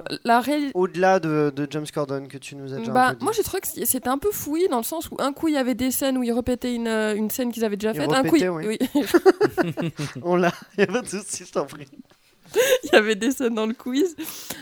[0.73, 3.23] Au-delà de, de James Corden que tu nous as déjà un Bah, peu dit.
[3.23, 5.53] moi j'ai trouvé que c'était un peu fouillis dans le sens où un coup il
[5.55, 8.23] y avait des scènes où ils répétaient une, une scène qu'ils avaient déjà faite, un
[8.23, 8.49] coup il...
[8.49, 8.77] oui.
[8.79, 9.91] oui.
[10.23, 11.87] On l'a, y a pas de soucis, je t'en prie.
[12.83, 14.15] il y avait des scènes dans le quiz,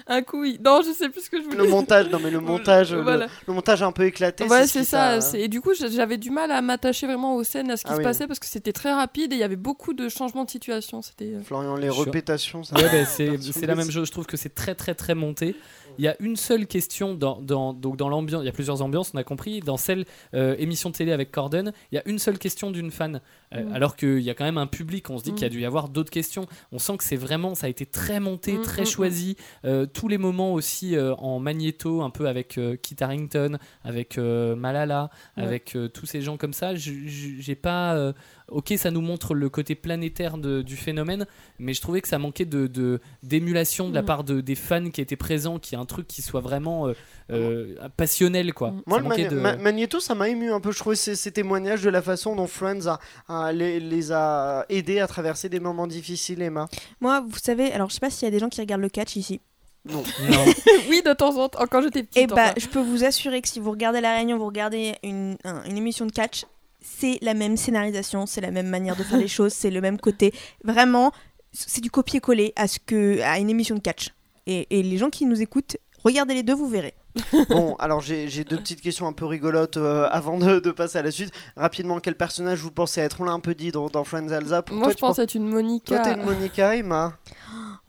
[0.08, 0.62] un coup il...
[0.62, 3.02] non je sais plus ce que je voulais Le montage, non, mais le montage, le-
[3.02, 3.28] Voilà.
[3.48, 4.46] le, montage un peu éclaté.
[4.46, 5.20] Ouais, ce c'est ça.
[5.34, 7.90] Et du coup, j'a- j'avais du mal à m'attacher vraiment aux scènes, à ce qui
[7.92, 8.04] Ah se oui.
[8.04, 11.02] passait, parce que c'était très rapide et il y avait beaucoup de changements de situation.
[11.02, 11.26] C'était.
[11.36, 14.08] euh, Florian, les répétations, ça Ouais, bah, c'est la même chose.
[14.08, 15.56] Je trouve que c'est très, très, très monté.
[15.98, 18.42] Il y a une seule question dans, dans, donc dans l'ambiance.
[18.44, 19.60] Il y a plusieurs ambiances, on a compris.
[19.60, 22.92] Dans celle euh, émission de télé avec Corden, il y a une seule question d'une
[22.92, 23.20] fan.
[23.54, 23.74] Euh, Mm.
[23.74, 25.10] Alors qu'il y a quand même un public.
[25.10, 25.36] On se dit Mm.
[25.36, 26.46] qu'il y a dû y avoir d'autres questions.
[26.72, 29.36] On sent que c'est vraiment, ça a été très monté, Mm, très mm, choisi.
[29.66, 34.18] Euh, tous les moments aussi euh, en magnéto, un peu avec euh, Kit Harington, avec
[34.18, 35.44] euh, Malala, Ouais.
[35.44, 36.76] avec euh, tous ces gens comme ça.
[36.76, 37.96] J'ai pas.
[37.96, 38.14] euh,
[38.48, 41.26] ok, ça nous montre le côté planétaire de- du phénomène,
[41.60, 44.90] mais je trouvais que ça manquait de de- d'émulation de, la part de, des fans
[44.90, 46.94] qui étaient présents, qui est un truc qui soit vraiment euh,
[47.32, 48.74] euh, passionnel, quoi.
[48.86, 50.72] Moi, Ça le de- Ma- Magnéto, ça m'a ému un peu.
[50.72, 53.00] Je trouvais ces, ces témoignages de la façon dont Friends a,
[53.30, 56.68] a- les, les a aidés à traverser des moments difficiles, Emma.
[57.00, 58.90] Moi, vous savez, alors je sais pas s'il y a des gens qui regardent le
[58.90, 59.40] catch ici.
[59.86, 60.04] Non.
[60.30, 60.46] Non.
[60.90, 62.18] oui, de temps en temps, quand j'étais petite.
[62.18, 62.54] Et bah, enfin.
[62.58, 65.78] je peux vous assurer que si vous regardez La Réunion, vous regardez une, un- une
[65.78, 66.46] émission de catch,
[66.82, 70.00] c'est la même scénarisation, c'est la même manière de faire les choses, c'est le même
[70.00, 70.34] côté.
[70.64, 71.12] Vraiment,
[71.52, 74.10] c'est du copier-coller à, ce que, à une émission de catch.
[74.48, 76.94] Et, et les gens qui nous écoutent, regardez les deux, vous verrez.
[77.50, 81.02] Bon, alors j'ai deux petites questions un peu rigolotes euh, avant de, de passer à
[81.02, 81.32] la suite.
[81.58, 83.22] Rapidement, quel personnage vous pensez être?
[83.22, 84.62] On l'a un peu dit dans, dans Friends Elsa.
[84.62, 85.96] Pour Moi, toi, je tu pense être une Monica.
[85.96, 87.14] Toi, t'es une Monica, Emma?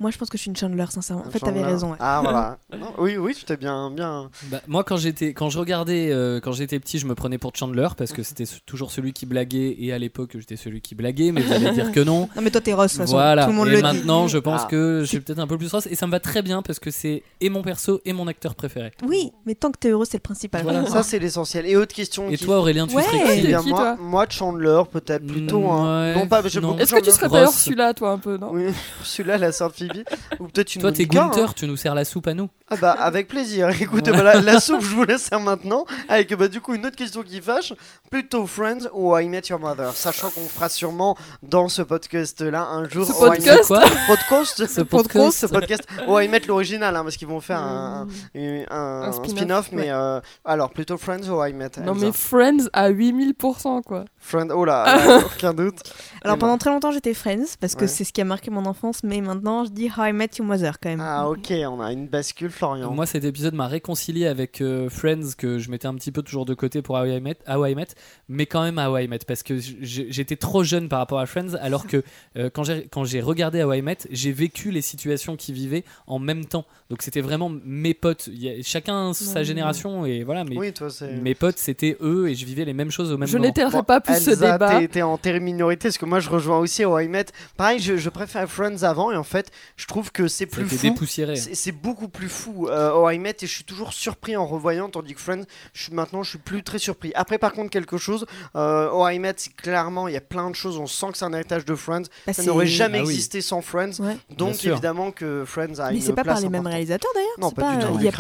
[0.01, 1.23] Moi, je pense que je suis une Chandler, sincèrement.
[1.25, 1.93] En fait, t'avais raison.
[1.93, 1.97] ouais.
[2.01, 2.59] Ah, voilà.
[2.77, 4.31] Non, oui, oui, tu t'es bien, bien.
[4.51, 7.53] Bah, moi, quand j'étais, quand je regardais, euh, quand j'étais petit, je me prenais pour
[7.55, 11.31] Chandler parce que c'était toujours celui qui blaguait et à l'époque j'étais celui qui blaguait,
[11.31, 12.29] mais vous allez dire que non.
[12.35, 13.12] Non, mais toi, t'es Ross, de toute façon.
[13.16, 13.45] Voilà.
[13.45, 13.83] Tout le monde et le dit.
[13.83, 14.68] maintenant, je pense Ah.
[14.68, 16.81] que je suis peut-être un peu plus Ross et ça me va très bien parce
[16.81, 18.91] que c'est et mon perso et mon acteur préféré.
[19.07, 19.11] Oui,
[19.46, 20.62] mais tant que t'es heureux, c'est le principal.
[20.62, 20.86] Voilà.
[20.86, 21.66] Ça, c'est l'essentiel.
[21.66, 22.28] Et autre question.
[22.30, 23.02] Et qui- toi, Aurélien, tu Ouais.
[23.02, 25.70] serais Eh qui bien, Qui, moi, toi moi, Chandler, peut-être plutôt.
[25.70, 26.12] hein.
[26.12, 26.78] Ouais, Non, pas, non.
[26.78, 27.54] Est-ce que tu serais pas Ross.
[27.66, 28.50] Ursula, toi, un peu, non?
[28.52, 28.66] Oui,
[29.04, 30.04] celui-là, la sœur de Phoebe.
[30.40, 31.28] Ou peut-être une Toi, t'es Monica, hein.
[31.28, 32.48] Gunther, tu nous sers la soupe à nous.
[32.68, 33.68] Ah bah avec plaisir.
[33.82, 35.84] Écoute, bah, la, la soupe, je vous laisse faire maintenant.
[36.08, 37.74] Avec bah, du coup une autre question qui fâche.
[38.10, 39.92] Plutôt Friends ou I Met Your Mother?
[39.94, 43.06] Sachant qu'on fera sûrement dans ce podcast-là un jour.
[43.06, 43.82] Ce Oh, I Met- podcast Quoi?
[44.06, 44.66] Podcast?
[44.66, 45.82] Ce podcast, ce podcast.
[46.08, 48.40] Oh, I Met l'original, hein, parce qu'ils vont faire un, Mm.
[48.70, 49.90] un, un- Un un spin-off, mais ouais.
[49.90, 54.05] euh, alors plutôt Friends ou I Met Non, Elsa mais Friends à 8000%, quoi.
[54.18, 55.80] Friends, oh là, aucun doute.
[56.22, 57.86] Alors pendant très longtemps j'étais Friends parce que Ouais.
[57.88, 60.46] c'est ce qui a marqué mon enfance, mais maintenant je dis How I Met Your
[60.46, 61.00] Mother quand même.
[61.03, 62.92] Ah ok, on a une bascule, Florian.
[62.92, 66.44] Moi, cet épisode m'a réconcilié avec euh, Friends, que je mettais un petit peu toujours
[66.44, 67.88] de côté pour How I Met, How I Met,
[68.28, 71.55] mais quand même How I Met, parce que j'étais trop jeune par rapport à Friends,
[71.61, 72.03] alors que
[72.36, 75.84] euh, quand j'ai quand j'ai regardé How I Met, j'ai vécu les situations qu'ils vivaient
[76.07, 76.64] en même temps.
[76.90, 78.28] Donc c'était vraiment mes potes.
[78.28, 81.12] Il y a- chacun sa génération, et voilà, mais oui, toi c'est.
[81.12, 83.49] mes potes, c'était eux, et je vivais les mêmes choses au même Je moment.
[83.49, 84.86] n'étalerai Bon, pas plus ce Elsa, débat.
[84.86, 87.26] t'es- en terre minorité, parce que moi je rejoins aussi au I Met.
[87.57, 90.76] Pareil, je, je préfère Friends avant, et en fait, je trouve que c'est plus fou.
[90.82, 91.36] dépoussiéré.
[91.36, 94.88] C'est beaucoup plus fou euh, au I Met, et je suis toujours surpris en revoyant,
[94.88, 97.12] tandis que Friends, je suis, maintenant je suis plus très surpris.
[97.14, 98.26] Après, par contre, quelque chose,
[98.57, 101.18] euh, au I Met, c'est clairement, il y a plein de choses, on sent que
[101.18, 102.03] c'est un héritage de Friends.
[102.26, 103.11] Bah, Ça n'aurait jamais Ah oui.
[103.11, 104.16] existé sans Friends, Ouais.
[104.36, 107.28] donc évidemment que Friends a Mais une c'est pas par place les mêmes réalisateurs d'ailleurs
[107.38, 107.93] Non, C'est pas du tout.
[107.95, 108.16] Il Les y a pas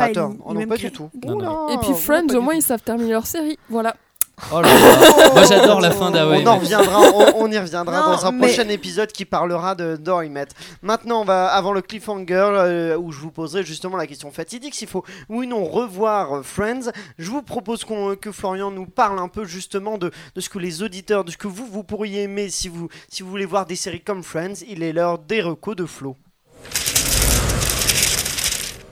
[0.66, 1.10] Pas du tout.
[1.24, 1.64] Non, non.
[1.66, 3.58] Oula, Et puis Friends, au moins, ils savent terminer leur série.
[3.68, 3.94] Voilà.
[4.50, 5.30] Oh là là.
[5.34, 6.48] Moi, j'adore la fin On en Met.
[6.48, 10.22] reviendra, on, on y reviendra Non, dans un mais- prochain épisode qui parlera de d'How
[10.22, 10.46] I Met.
[10.80, 14.74] Maintenant, on va avant le cliffhanger euh, où je vous poserai justement la question fatidique
[14.74, 16.90] s'il faut oui ou non revoir euh, Friends.
[17.18, 20.58] Je vous propose qu'on- que Florian nous parle un peu justement de, de ce que
[20.58, 23.66] les auditeurs, de ce que vous vous pourriez aimer si vous si vous voulez voir
[23.66, 24.64] des séries comme Friends.
[24.66, 26.16] Il est l'heure des recos de Flo.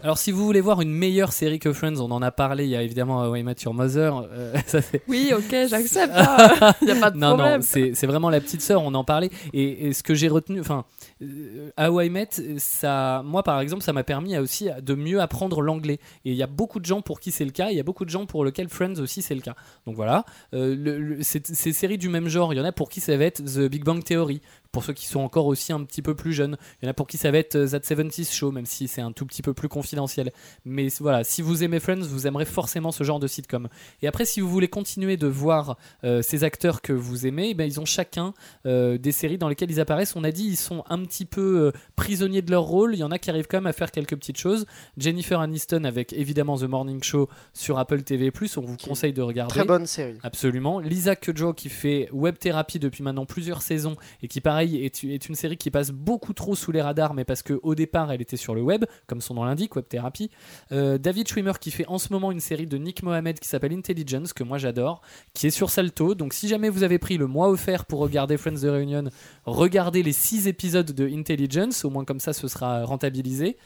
[0.03, 2.65] Alors, si vous voulez voir une meilleure série que Friends, on en a parlé.
[2.65, 4.27] Il y a évidemment How I Met Your Mother.
[4.33, 6.13] euh, ça, c'est- Oui, ok, j'accepte.
[6.17, 6.73] hein.
[6.81, 7.57] Il n'y a pas de non, problème.
[7.61, 9.29] non, c'est c'est vraiment la petite sœur, on en parlait.
[9.53, 10.87] Et, et ce que j'ai retenu, enfin,
[11.23, 15.61] euh, How I Met, ça, moi par exemple, ça m'a permis aussi de mieux apprendre
[15.61, 15.99] l'anglais.
[16.25, 17.85] Et il y a beaucoup de gens pour qui c'est le cas, il y a
[17.85, 19.55] beaucoup de gens pour lesquels Friends aussi c'est le cas.
[19.87, 20.25] Donc voilà,
[20.55, 23.01] Euh, le- le- c'est- ces séries du même genre, il y en a pour qui
[23.01, 24.41] ça va être The Big Bang Theory.
[24.73, 26.95] Pour ceux qui sont encore aussi un petit peu plus jeunes, il y en a
[26.95, 29.43] pour qui ça va être euh, That 70 Show, même si c'est un tout petit
[29.43, 30.33] peu plus confidentiel.
[30.65, 33.69] Mais voilà, si vous aimez Friends, vous aimerez forcément ce genre de sitcom.
[34.03, 37.55] Et après, si vous voulez continuer de voir euh, ces acteurs que vous aimez, eh
[37.55, 38.35] ben, ils ont chacun
[38.67, 40.17] euh, des séries dans lesquelles ils apparaissent.
[40.17, 42.95] On a dit ils sont un petit peu euh, prisonniers de leur rôle.
[42.95, 44.67] Il y en a qui arrivent quand même à faire quelques petites choses.
[44.97, 48.33] Jennifer Aniston avec évidemment The Morning Show sur Apple TV+.
[48.57, 49.55] On vous conseille de regarder.
[49.55, 50.19] Très bonne série.
[50.23, 50.81] Absolument.
[50.81, 55.57] Lisa Kudrow qui fait web thérapie depuis maintenant plusieurs saisons et qui est, une série
[55.57, 58.63] qui passe beaucoup trop sous les radars mais parce qu'au départ elle était sur le
[58.63, 60.31] web comme son nom l'indique web thérapie.
[60.73, 63.73] Euh, David Schwimmer qui fait en ce moment une série de Nick Mohammed qui s'appelle
[63.73, 65.01] Intelligence que moi j'adore
[65.35, 66.15] qui est sur Salto.
[66.15, 69.05] Donc si jamais vous avez pris le mois offert pour regarder Friends de Reunion,
[69.45, 73.57] regardez les 6 épisodes de Intelligence au moins comme ça ce sera rentabilisé.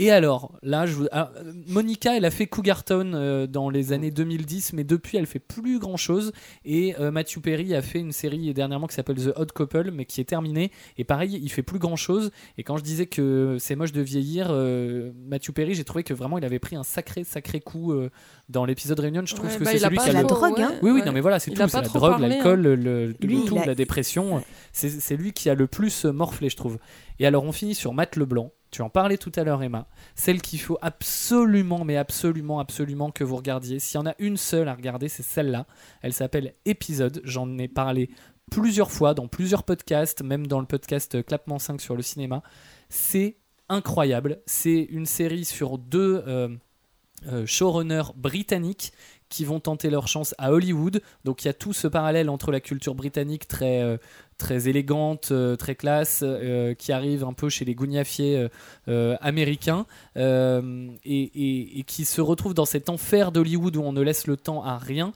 [0.00, 1.06] Et alors, là, je vous...
[1.12, 5.18] alors, euh, Monica, elle a fait Cougar Town euh, dans les années 2010, mais depuis,
[5.18, 6.32] elle fait plus grand chose.
[6.64, 10.04] Et euh, Matthew Perry a fait une série dernièrement qui s'appelle The Odd Couple, mais
[10.04, 10.72] qui est terminée.
[10.98, 12.32] Et pareil, il fait plus grand chose.
[12.58, 16.12] Et quand je disais que c'est moche de vieillir, euh, Matthew Perry, j'ai trouvé que
[16.12, 18.10] vraiment il avait pris un sacré, sacré coup euh,
[18.48, 19.22] dans l'épisode Réunion.
[19.24, 20.26] Je trouve Ouais, que bah, c'est celui qui a la le.
[20.26, 20.72] drogue, hein.
[20.82, 21.06] Oui, oui, ouais.
[21.06, 21.56] non, mais voilà, c'est tout.
[21.68, 22.28] C'est la drogue, parlé, hein.
[22.30, 24.42] l'alcool, le, le- Lui, le il tout, a- la dépression.
[24.72, 26.78] C'est c'est lui qui a le plus morflé, je trouve.
[27.20, 28.50] Et alors, on finit sur Matt Leblanc.
[28.74, 29.86] Tu en parlais tout à l'heure, Emma.
[30.16, 33.78] Celle qu'il faut absolument, mais absolument, absolument que vous regardiez.
[33.78, 35.68] S'il y en a une seule à regarder, c'est celle-là.
[36.02, 37.20] Elle s'appelle Épisode.
[37.22, 38.10] J'en ai parlé
[38.50, 42.42] plusieurs fois dans plusieurs podcasts, même dans le podcast Clapement 5 sur le cinéma.
[42.88, 43.36] C'est
[43.68, 44.42] incroyable.
[44.44, 46.48] C'est une série sur deux euh,
[47.28, 48.92] euh, showrunners britanniques
[49.28, 51.00] qui vont tenter leur chance à Hollywood.
[51.24, 53.96] Donc il y a tout ce parallèle entre la culture britannique très, euh,
[54.66, 58.48] élégante, euh, très classe, euh, qui arrive un peu chez les gougnafiers
[59.20, 60.20] américains, et,
[61.04, 64.62] et- et qui se retrouve dans cet enfer d'Hollywood où on ne laisse le temps
[64.62, 65.12] à rien.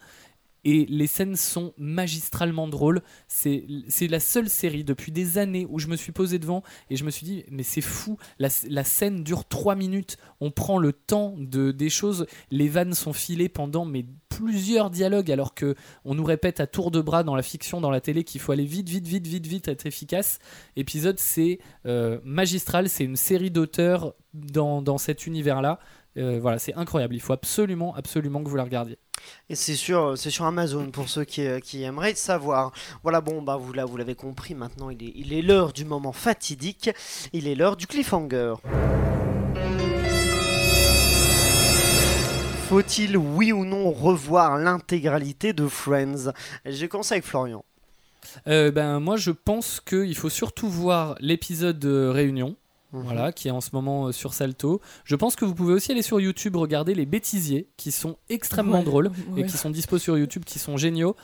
[0.70, 3.00] Et les scènes sont magistralement drôles.
[3.26, 3.64] C'est
[4.02, 7.10] la seule série depuis des années où je me suis posé devant et je me
[7.10, 11.34] suis dit, mais c'est fou, la, la scène dure 3 minutes, on prend le temps
[11.38, 16.24] de, des choses, les vannes sont filées pendant mais plusieurs dialogues alors que on nous
[16.24, 18.90] répète à tour de bras dans la fiction, dans la télé qu'il faut aller vite,
[18.90, 20.38] vite, vite, vite, vite, être efficace.
[20.76, 25.80] Épisode, c'est euh, magistral, c'est une série d'auteurs dans, dans cet univers-là.
[26.18, 27.14] Euh, voilà, c'est incroyable.
[27.14, 28.98] Il faut absolument, absolument que vous la regardiez.
[29.48, 32.72] Et c'est sur, c'est sur Amazon pour ceux qui, euh, qui aimeraient savoir.
[33.02, 35.84] Voilà, bon, bah vous, là, vous l'avez compris, maintenant il est, il est l'heure du
[35.84, 36.90] moment fatidique,
[37.32, 38.54] il est l'heure du cliffhanger.
[42.68, 46.32] Faut-il, oui ou non, revoir l'intégralité de Friends?
[46.66, 47.64] J'ai commencé avec Florian.
[48.46, 52.56] Euh, ben, moi, je pense qu'il faut surtout voir l'épisode de Réunion.
[52.92, 53.02] Mhm.
[53.02, 54.80] Voilà, qui est en ce moment euh, sur Salto.
[55.04, 58.78] Je pense que vous pouvez aussi aller sur YouTube regarder les bêtisiers, qui sont extrêmement
[58.78, 59.42] Ouais, drôles ouais.
[59.42, 61.14] et qui sont dispo sur YouTube, qui sont géniaux.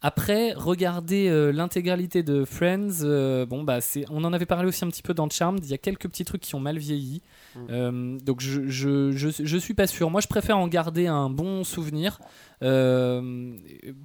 [0.00, 4.84] Après, regarder euh, l'intégralité de Friends, euh, bon bah c'est, on en avait parlé aussi
[4.84, 5.58] un petit peu dans Charmed.
[5.64, 7.20] Il y a quelques petits trucs qui ont mal vieilli.
[7.68, 10.08] Euh, donc je, je, je, je suis pas sûr.
[10.08, 12.20] Moi, je préfère en garder un bon souvenir.
[12.62, 13.56] euh,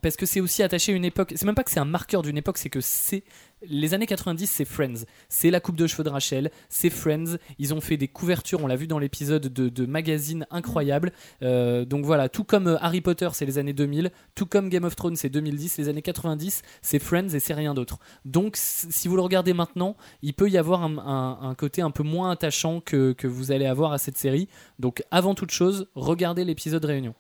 [0.02, 1.34] parce que c'est aussi attaché à une époque.
[1.36, 3.24] C'est même pas que c'est un marqueur d'une époque, c'est que c'est
[3.68, 5.06] les années 90, c'est Friends.
[5.30, 7.38] C'est la coupe de cheveux de Rachel, c'est Friends.
[7.60, 11.12] Ils ont fait des couvertures, on l'a vu dans l'épisode de, de magazines incroyables.
[11.42, 14.84] Euh, donc voilà, tout comme euh, Harry Potter, c'est les années 2000, tout comme Game
[14.84, 18.00] of Thrones, c'est 2010, les années 90, c'est Friends et c'est rien d'autre.
[18.26, 21.92] Donc si vous le regardez maintenant, il peut y avoir un, un- un côté un
[21.92, 24.48] peu moins attachant que, que vous allez avoir à cette série.
[24.80, 27.14] Donc avant toute chose, regardez l'épisode Réunion.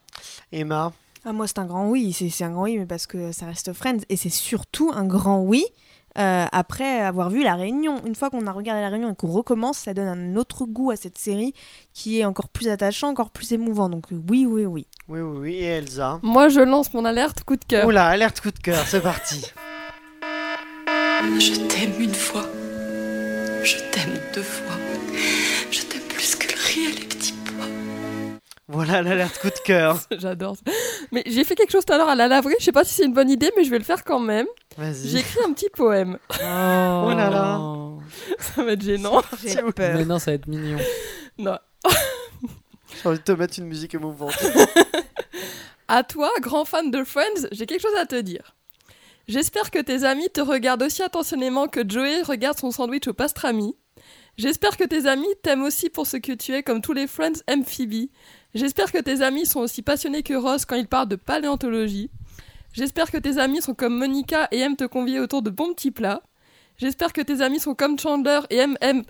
[0.52, 0.94] Emma,
[1.26, 2.12] Ah, moi, c'est un grand oui.
[2.14, 4.00] C'est c'est un grand oui, mais parce que ça reste Friends.
[4.10, 5.64] Et c'est surtout un grand oui
[6.18, 7.96] euh, après avoir vu La Réunion.
[8.06, 10.92] Une fois qu'on a regardé La Réunion et qu'on recommence, ça donne un autre goût
[10.92, 11.54] à cette série
[11.94, 13.90] qui est encore plus attachant, encore plus émouvant.
[13.90, 14.88] Donc, euh, oui, oui, oui.
[15.08, 16.20] oui, oui, oui, et Elsa.
[16.22, 17.88] Moi, je lance mon alerte coup de cœur.
[17.88, 19.52] Oula, alerte coup de cœur, c'est parti.
[21.40, 22.46] Je t'aime une fois.
[23.64, 24.76] Je t'aime deux fois.
[28.70, 30.00] Voilà l'alerte coup de cœur.
[30.12, 30.56] J'adore.
[30.56, 30.72] ça.
[31.12, 32.56] Mais j'ai fait quelque chose tout à l'heure à la laverie.
[32.60, 34.48] Je sais pas si c'est une bonne idée, mais je vais le faire quand même.
[34.78, 35.18] J'ai Vas-y.
[35.18, 36.18] écrit un petit poème.
[36.42, 37.60] Oh là là.
[38.40, 39.22] Ça va être gênant.
[39.44, 39.94] J'ai plaît.
[39.96, 40.78] Mais non, ça va être mignon.
[41.38, 41.58] Non.
[43.02, 44.34] J'ai envie de te mettre une musique émouvante.
[45.88, 48.56] À toi, grand fan de Friends, j'ai quelque chose à te dire.
[49.28, 53.76] J'espère que tes amis te regardent aussi attentionnément que Joey regarde son sandwich au pastrami.
[54.38, 57.42] J'espère que tes amis t'aiment aussi pour ce que tu es comme tous les Friends
[57.48, 58.10] aiment Phoebe.
[58.54, 62.12] J'espère que tes amis sont aussi passionnés que Ross quand ils parlent de paléontologie.
[62.72, 65.92] J'espère que tes amis sont comme Monica et aiment te convier autour de bons petits
[65.92, 66.22] plats.
[66.78, 69.06] J'espère que tes amis sont comme Chandler et aiment,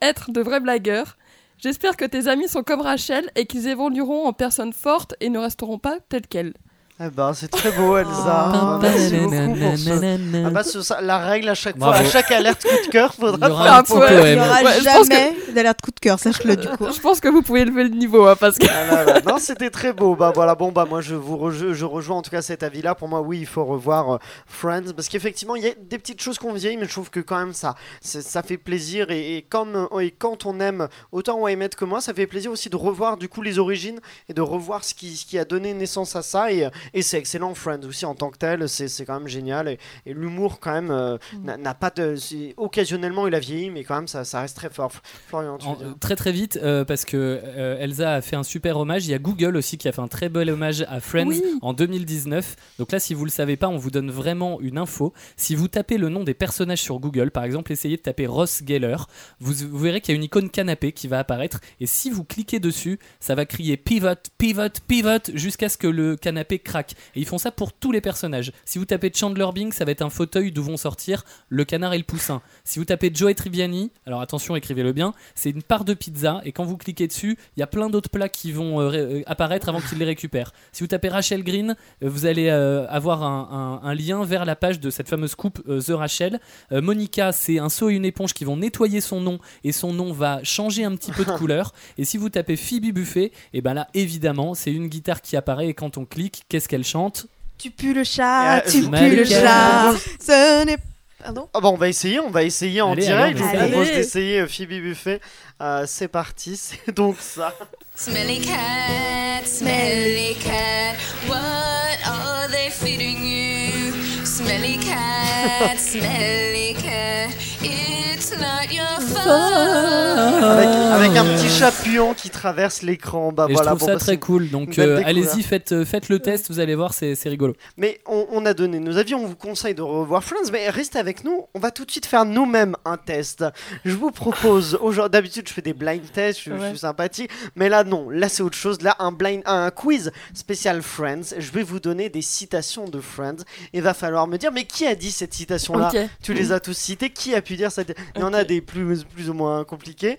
[0.00, 1.16] être de vrais blagueurs.
[1.58, 5.38] J'espère que tes amis sont comme Rachel et qu'ils évolueront en personnes fortes et ne
[5.38, 6.54] resteront pas telles quelles.
[7.00, 8.12] Eh ben, c'est très beau, Elsa.
[8.54, 10.46] Ah, Merci beaucoup pour ce.
[10.46, 13.12] Ah bah, ce- ça- la règle à chaque fois, à chaque alerte coup de cœur,
[13.12, 13.56] faudra faire
[13.98, 14.10] un.
[14.22, 16.86] Il n'y aura Ouais, jamais d'alerte coup de cœur, sache-le du coup.
[16.94, 18.66] Je pense que vous pouvez lever le niveau, hein, parce que...
[18.70, 19.20] Ah là là.
[19.26, 20.14] Non, c'était très beau.
[20.14, 22.94] Bah voilà, bon bah moi je vous reje- je rejoins en tout cas cet avis-là.
[22.94, 26.22] Pour moi, oui, il faut revoir euh, Friends parce qu'effectivement il y a des petites
[26.22, 29.42] choses qu'on vieillit, mais je trouve que quand même ça, ça fait plaisir et, et
[29.42, 32.70] comme euh, et quand on aime autant Why Met que moi, ça fait plaisir aussi
[32.70, 35.74] de revoir du coup les origines et de revoir ce qui, ce qui a donné
[35.74, 39.04] naissance à ça et, et c'est excellent Friends aussi en tant que tel, c'est c'est
[39.04, 42.16] quand même génial et, et l'humour quand même euh, n'a- n'a pas de,
[42.56, 44.92] occasionnellement il a vieilli, mais quand même ça, ça reste très fort.
[45.28, 48.76] Florian, tu En- très très vite euh, parce que euh, Elsa a fait un super
[48.78, 49.06] hommage.
[49.06, 51.42] Il y a Google aussi qui a fait un très bel hommage à Friends Oui.
[51.62, 52.56] en 2019.
[52.78, 55.12] Donc là, si vous le savez pas, on vous donne vraiment une info.
[55.36, 58.62] Si vous tapez le nom des personnages sur Google, par exemple, essayez de taper Ross
[58.66, 58.96] Geller,
[59.40, 61.60] vous, vous verrez qu'il y a une icône canapé qui va apparaître.
[61.80, 66.16] Et si vous cliquez dessus, ça va crier pivot, pivot, pivot jusqu'à ce que le
[66.16, 66.73] canapé craque.
[66.80, 68.52] Et ils font ça pour tous les personnages.
[68.64, 71.94] Si vous tapez Chandler Bing, ça va être un fauteuil d'où vont sortir le canard
[71.94, 72.42] et le poussin.
[72.64, 76.52] Si vous tapez Joey Tribbiani, alors attention, écrivez-le bien, c'est une part de pizza et
[76.52, 79.68] quand vous cliquez dessus, il y a plein d'autres plats qui vont euh, euh, apparaître
[79.68, 80.52] avant qu'ils les récupèrent.
[80.72, 84.44] Si vous tapez Rachel Green, euh, vous allez euh, avoir un, un- un lien vers
[84.44, 86.40] la page de cette fameuse coupe euh, The Rachel.
[86.70, 90.12] Monica, c'est un seau et une éponge qui vont nettoyer son nom et son nom
[90.12, 91.72] va changer un petit peu de couleur.
[91.98, 95.68] Et si vous tapez Phoebe Buffet, et ben là évidemment, c'est une guitare qui apparaît
[95.68, 97.26] et quand on clique, qu'est-ce qu'elle chante
[97.58, 99.92] Tu pues le chat, Euh, tu pues le chat.
[100.20, 100.78] Ce n'est
[101.22, 103.38] Pardon Ah bah on va essayer, on va essayer en Allez, direct.
[103.38, 105.20] allez, Je on vous propose d'essayer euh, Phoebe Buffet.
[105.62, 107.54] Euh, c'est parti, c'est donc ça.
[107.94, 110.94] Smelly cat, smelly cat,
[111.28, 113.92] what are they feeding you?
[114.26, 117.28] Smelly cat, smelly cat,
[117.64, 120.04] it's not your fault.
[120.44, 123.32] Avec, avec un petit chat puant qui traverse l'écran.
[123.32, 124.50] Bah Et voilà, je trouve bon, ça bah, très cool.
[124.50, 127.54] Donc euh, allez-y, faites, euh, faites le test, vous allez voir, c'est rigolo.
[127.76, 130.98] Mais on, on a donné nos avis, on vous conseille de revoir Friends, mais restez
[130.98, 133.44] avec nous, on va tout de suite faire nous-mêmes un test.
[133.84, 137.84] Je vous propose, aujourd'hui, d'habitude je fais des blind tests, je, suis sympathique, mais là
[137.84, 141.80] non, là c'est autre chose, là un blind, un quiz spécial Friends, je vais vous
[141.80, 145.34] donner des citations de Friends, il va falloir me dire, mais qui a dit cette
[145.34, 145.90] citation-là?
[146.22, 147.96] Tu les as tous citées, qui a pu dire cette...
[148.16, 150.18] Il y en a des plus, plus ou moins compliqués.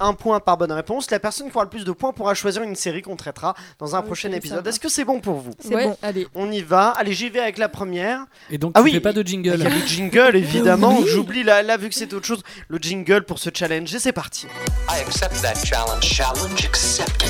[0.00, 1.10] Un point par bonne réponse.
[1.10, 3.96] La personne qui aura le plus de points pourra choisir une série qu'on traitera dans
[3.96, 4.66] un prochain ça épisode.
[4.66, 5.52] Est-ce que c'est bon pour vous?
[5.60, 5.96] C'est Ouais, bon.
[6.02, 6.26] Allez.
[6.34, 6.88] On y va.
[6.90, 8.24] Allez, j'y vais avec la première.
[8.50, 9.58] Et donc, Ah tu oui, fais pas de Il jingle.
[9.58, 10.98] y a le jingle, évidemment.
[11.06, 13.94] J'oublie là, là, vu que c'est autre chose, le jingle pour ce challenge.
[13.94, 14.46] Et c'est parti.
[14.88, 16.02] I accept that challenge.
[16.04, 17.28] Challenge accepted.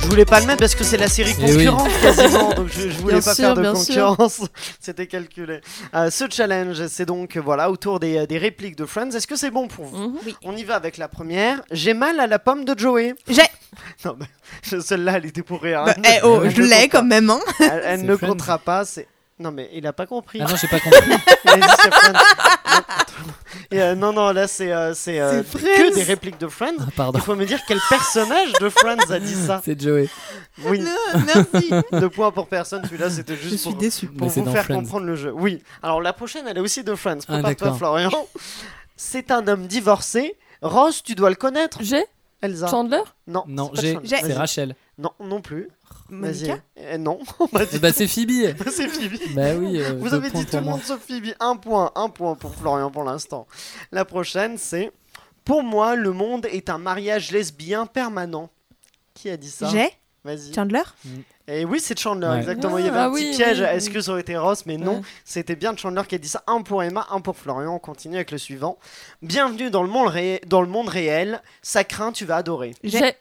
[0.00, 1.66] Je voulais pas le mettre parce que c'est la série Eh oui.
[1.66, 4.40] concurrente quasiment, donc je, je voulais Bien pas sûr, faire de concurrence.
[4.80, 5.60] C'était calculé.
[5.94, 9.10] Euh, ce challenge, c'est donc voilà autour des, des répliques de Friends.
[9.10, 10.18] Est-ce que c'est bon pour vous Mhm.
[10.42, 11.62] On y va avec la première.
[11.70, 13.14] J'ai mal à la pomme de Joey.
[13.28, 13.42] J'ai.
[14.04, 15.84] Non, mais celle-là, elle était pour rire.
[15.84, 16.02] Bah, hein.
[16.04, 17.38] eh oh, je l'ai quand même, hein.
[17.60, 18.30] Elle, ne Friends.
[18.30, 18.84] comptera pas.
[18.84, 19.06] C'est.
[19.38, 20.40] Non mais il a pas compris.
[20.42, 21.00] Ah non, j'ai pas compris.
[21.44, 22.18] Il a dit c'est Friends.
[23.70, 25.94] Et, euh, non, non, là, c'est euh, c'est euh, C'est que Friends.
[25.94, 26.76] des répliques de Friends.
[26.80, 27.18] Ah, pardon.
[27.18, 29.60] Il faut me dire quel personnage de Friends a dit ça.
[29.64, 30.08] C'est Joey.
[30.64, 31.70] Oui, Non, merci.
[31.92, 32.82] deux points pour personne.
[32.84, 34.06] Celui-là, c'était Je juste suis pour, déçue.
[34.06, 34.76] pour Mais c'est vous dans faire Friends.
[34.80, 35.32] comprendre le jeu.
[35.34, 35.62] Oui.
[35.82, 37.18] Alors, la prochaine, elle est aussi de Friends.
[37.28, 37.76] Ah, Prépare-toi, d'accord.
[37.78, 38.10] Florian.
[38.96, 40.36] C'est un homme divorcé.
[40.62, 41.78] Ross, tu dois le connaître.
[41.82, 42.04] J'ai
[42.40, 42.68] Elsa.
[42.68, 43.02] Chandler?
[43.26, 43.92] Non, Non, c'est pas j'ai.
[43.94, 44.08] Chandler.
[44.08, 44.32] J'ai- C'est Vas-y.
[44.38, 44.74] Rachel.
[44.98, 45.68] Non, non plus.
[46.10, 46.46] Vas-y.
[46.48, 47.18] Monica Euh, non.
[47.72, 48.54] Eh bah, c'est Phoebe.
[48.70, 49.18] c'est Phoebe.
[49.34, 49.80] bah oui.
[49.80, 51.34] euh, Vous avez dit tout le monde sauf Phoebe.
[51.40, 53.46] Un point, un point pour Florian pour l'instant.
[53.92, 54.90] La prochaine, c'est
[55.44, 58.50] Pour moi, le monde est un mariage lesbien permanent.
[59.14, 59.90] Qui a dit ça J'ai
[60.24, 60.52] Vas-y.
[60.52, 60.82] Chandler
[61.46, 62.38] Et oui, c'est Chandler, Ouais.
[62.38, 62.76] exactement.
[62.78, 63.60] Il y Ah, avait un ah petit oui, piège.
[63.60, 65.02] oui, Est-ce que ça aurait été Ross Mais non, Ouais.
[65.24, 66.42] c'était bien Chandler qui a dit ça.
[66.46, 67.74] Un pour Emma, un pour Florian.
[67.74, 68.78] On continue avec le suivant.
[69.22, 71.40] Bienvenue dans le monde, ré- dans le monde réel.
[71.62, 72.74] Ça craint, tu vas adorer.
[72.84, 73.14] J'ai.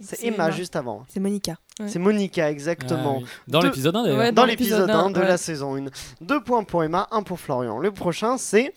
[0.00, 1.04] C'est Emma, juste avant.
[1.08, 1.56] C'est Monica.
[1.80, 1.88] Ouais.
[1.88, 3.18] C'est Monica, Ah, exactement.
[3.18, 3.26] oui.
[3.48, 4.18] Dans l'épisode 1 d'ailleurs.
[4.18, 5.26] Ouais, dans dans l'épisode l'épisode 1 un, de ouais.
[5.28, 5.86] la saison 1.
[6.20, 7.78] Deux points pour Emma, un pour Florian.
[7.78, 8.72] Le prochain, c'est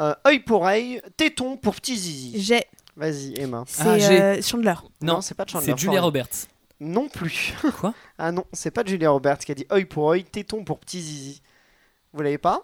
[0.00, 2.40] euh, œil pour œil, téton pour petit zizi.
[2.42, 2.64] J'ai.
[2.96, 3.64] Vas-y, Emma.
[3.66, 4.20] C'est Ah, j'ai.
[4.22, 4.74] euh, Chandler.
[5.00, 5.66] Non, Non, c'est pas Chandler.
[5.66, 6.00] C'est Julia.
[6.00, 6.46] Roberts.
[6.80, 7.54] Non plus.
[7.80, 7.94] Quoi?
[8.18, 11.00] Ah non, c'est pas Julia Roberts qui a dit œil pour œil, téton pour petit
[11.00, 11.42] zizi.
[12.12, 12.62] Vous l'avez pas?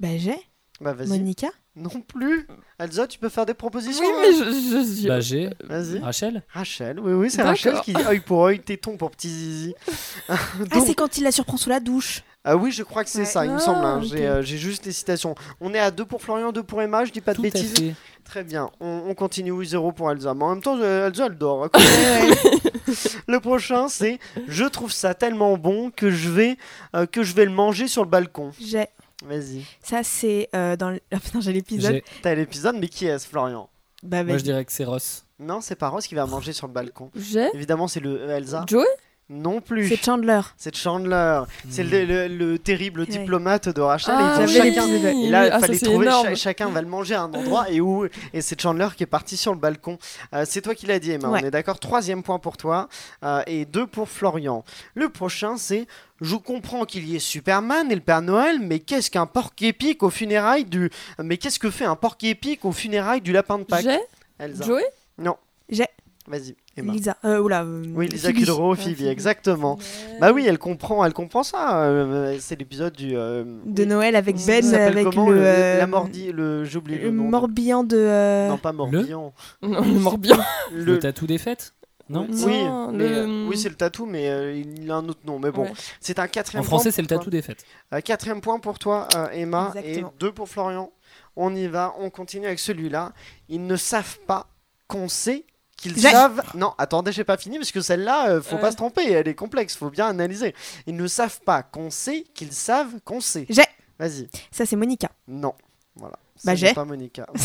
[0.00, 0.36] Bah j'ai.
[0.80, 1.08] Bah vas-y.
[1.08, 1.48] Monica.
[1.76, 2.46] Non plus.
[2.78, 4.44] Elsa, tu peux faire des propositions Oui, mais je.
[4.44, 5.50] je, je- Bah j'ai.
[5.64, 5.98] Vas-y.
[5.98, 7.42] Rachel Rachel, oui, oui, c'est.
[7.42, 9.74] Rachel qui dit œil pour œil, téton pour petit zizi.
[10.28, 10.36] Ah,
[10.70, 12.22] Donc- c'est quand il la surprend sous la douche.
[12.44, 13.24] Ah oui, je crois que c'est Ouais.
[13.24, 13.84] ça, il me Ah, semble.
[13.84, 14.00] hein.
[14.04, 15.34] J'ai euh, j'ai juste les citations.
[15.60, 17.50] On est à 2 pour Florian, 2 pour Emma, je dis pas de Tout à
[17.50, 17.74] bêtises.
[17.74, 17.94] fait.
[18.24, 20.32] Très bien, on, on continue, oui, 0 pour Elsa.
[20.34, 21.64] Mais en même temps, euh, Elsa, elle dort.
[21.64, 21.70] hein.
[23.28, 26.56] le prochain, c'est Je trouve ça tellement bon que je vais,
[26.94, 28.50] euh, que je vais le manger sur le balcon.
[28.60, 28.86] J'ai.
[29.24, 29.64] Vas-y.
[29.82, 30.90] Ça c'est euh, dans.
[30.90, 32.02] le- putain j'ai l'épisode.
[32.22, 33.68] T'as l'épisode, mais qui est-ce, Florian?
[34.02, 35.24] Bah Moi je dirais que c'est Ross.
[35.38, 37.10] Non, c'est pas Rose qui va manger sur le balcon.
[37.16, 37.48] J'ai.
[37.54, 38.64] Évidemment, c'est le euh, Elsa.
[38.68, 38.84] Joey?
[39.30, 39.88] Non plus.
[39.88, 40.40] C'est Chandler.
[40.58, 41.40] C'est Chandler.
[41.70, 43.06] C'est le, le- le terrible Ouais.
[43.06, 44.14] diplomate de Rachel.
[44.16, 44.86] Ah, et chacun.
[44.86, 47.80] Et là, Ah, il ça, fallait trouver chacun va le manger à un endroit et
[47.80, 48.04] où
[48.34, 49.98] et c'est Chandler qui est parti sur le balcon.
[50.34, 51.28] Euh, c'est toi qui l'as dit, Emma.
[51.30, 51.40] Ouais.
[51.42, 51.78] On est d'accord.
[51.80, 52.88] Troisième point pour toi
[53.24, 54.62] euh, et deux pour Florian.
[54.94, 55.86] Le prochain, c'est
[56.20, 60.02] je comprends qu'il y ait Superman et le Père Noël, mais qu'est-ce qu'un porc épique
[60.02, 63.64] aux funérailles du mais qu'est-ce que fait un porc épique aux funérailles du lapin de
[63.64, 63.84] Pâques?
[63.84, 63.98] J'ai.
[64.38, 64.64] Elsa.
[64.64, 64.84] Joey?
[65.16, 65.36] Non.
[65.70, 65.86] J'ai.
[66.26, 66.92] Vas-y, Emma.
[66.94, 67.16] Lisa.
[67.26, 67.64] Euh, oula.
[67.64, 68.38] euh, Oui, Lisa Phoebe.
[68.38, 69.08] Kudrow, Ouais, Phoebe, Phoebe.
[69.08, 69.78] exactement.
[70.20, 71.84] Bah oui, elle comprend, elle comprend ça.
[71.84, 75.36] euh, c'est l'épisode du euh, De Noël avec Ben s'appelle avec comment, le.
[75.36, 77.24] le- euh, la mordi, le j'ai oublié le, Le nom.
[77.24, 77.98] morbihan de.
[77.98, 79.34] euh, Non, pas Morbihan.
[79.62, 80.38] Non, le Morbihan.
[80.72, 81.74] Le, tatou des fêtes
[82.08, 85.20] Non Oui, Non, le- euh, oui, c'est le tatou, mais euh, il a un autre
[85.26, 85.38] nom.
[85.38, 85.72] Mais bon, Ouais.
[86.00, 86.64] c'est un En quatrième.
[86.64, 87.66] français point c'est le tatou des fêtes.
[87.92, 90.08] Euh, quatrième point pour toi, euh, Emma, Exactement.
[90.08, 90.90] et deux pour Florian.
[91.36, 93.12] On y va, on continue avec celui-là.
[93.50, 94.46] Ils ne savent pas
[94.88, 95.44] qu'on sait
[95.92, 96.42] qu'ils savent.
[96.54, 99.34] Non, attendez, j'ai pas fini parce que celle-là, euh, faut pas se tromper, elle est
[99.34, 100.54] complexe, faut bien analyser.
[100.86, 103.46] Ils ne savent pas qu'on sait qu'ils savent qu'on sait.
[103.48, 103.62] J'ai.
[103.98, 104.28] Vas-y.
[104.50, 105.10] Ça c'est Monica.
[105.28, 105.54] Non.
[105.96, 106.16] Voilà.
[106.44, 106.66] Bah, Ce j'ai.
[106.68, 107.26] n'est pas Monica.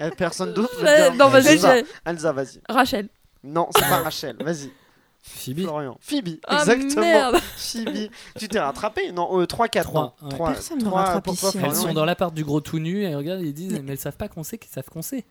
[0.00, 1.76] Euh, Personne d'autre veut J'ai- dire Non, vas-y, Elsa.
[1.76, 1.86] j'ai.
[2.04, 2.60] Elsa, vas-y.
[2.68, 3.08] Rachel.
[3.44, 4.34] Non, c'est pas Rachel.
[4.40, 4.72] Vas-y.
[5.22, 5.96] Phoebe Florian.
[6.00, 6.40] Phoebe.
[6.48, 7.00] Ah, Exactement.
[7.02, 7.36] merde.
[7.56, 8.10] Phoebe.
[8.36, 9.88] Tu t'es rattrapé Non, euh, 3, 4.
[9.88, 10.28] Trois, ouais.
[10.30, 11.50] Trois- Personne me trois rattrape ici, hein.
[11.54, 11.80] Elles Florian.
[11.80, 14.26] sont dans l'appart du gros tout nu et regarde, ils disent mais elles savent pas
[14.26, 15.24] qu'on sait qu'ils savent qu'on sait.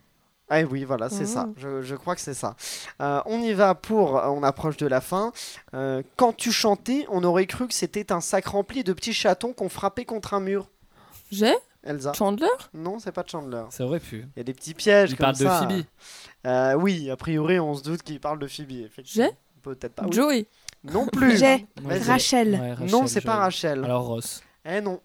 [0.56, 1.46] Ah oui, voilà, c'est ça.
[1.48, 1.54] Mhm.
[1.58, 2.56] Je, je crois que c'est ça.
[3.02, 4.14] Euh, on y va pour.
[4.14, 5.32] On approche de la fin.
[5.74, 9.54] Euh, quand tu chantais, on aurait cru que c'était un sac rempli de petits chatons
[9.54, 10.70] qu'on frappait contre un mur.
[11.32, 11.54] J'ai.
[11.84, 12.14] Elsa.
[12.14, 12.48] Chandler?
[12.74, 13.64] Non, c'est pas Chandler.
[13.72, 14.28] Ça aurait pu.
[14.36, 15.74] Il y a des petits pièges Il comme parle de.
[15.74, 15.86] Phoebe.
[16.46, 18.88] Euh, oui, a priori, on se doute qu'il parle de Phoebe.
[19.04, 19.30] J'ai.
[19.64, 20.04] Peut-être pas.
[20.06, 20.12] oui.
[20.14, 20.46] Joey.
[20.84, 21.38] Non plus.
[21.38, 21.66] J'ai.
[22.06, 22.52] Rachel.
[22.52, 23.84] Ouais, Rachel, non, c'est pas Rachel.
[23.84, 24.44] Alors Ross.
[24.66, 25.02] Eh non.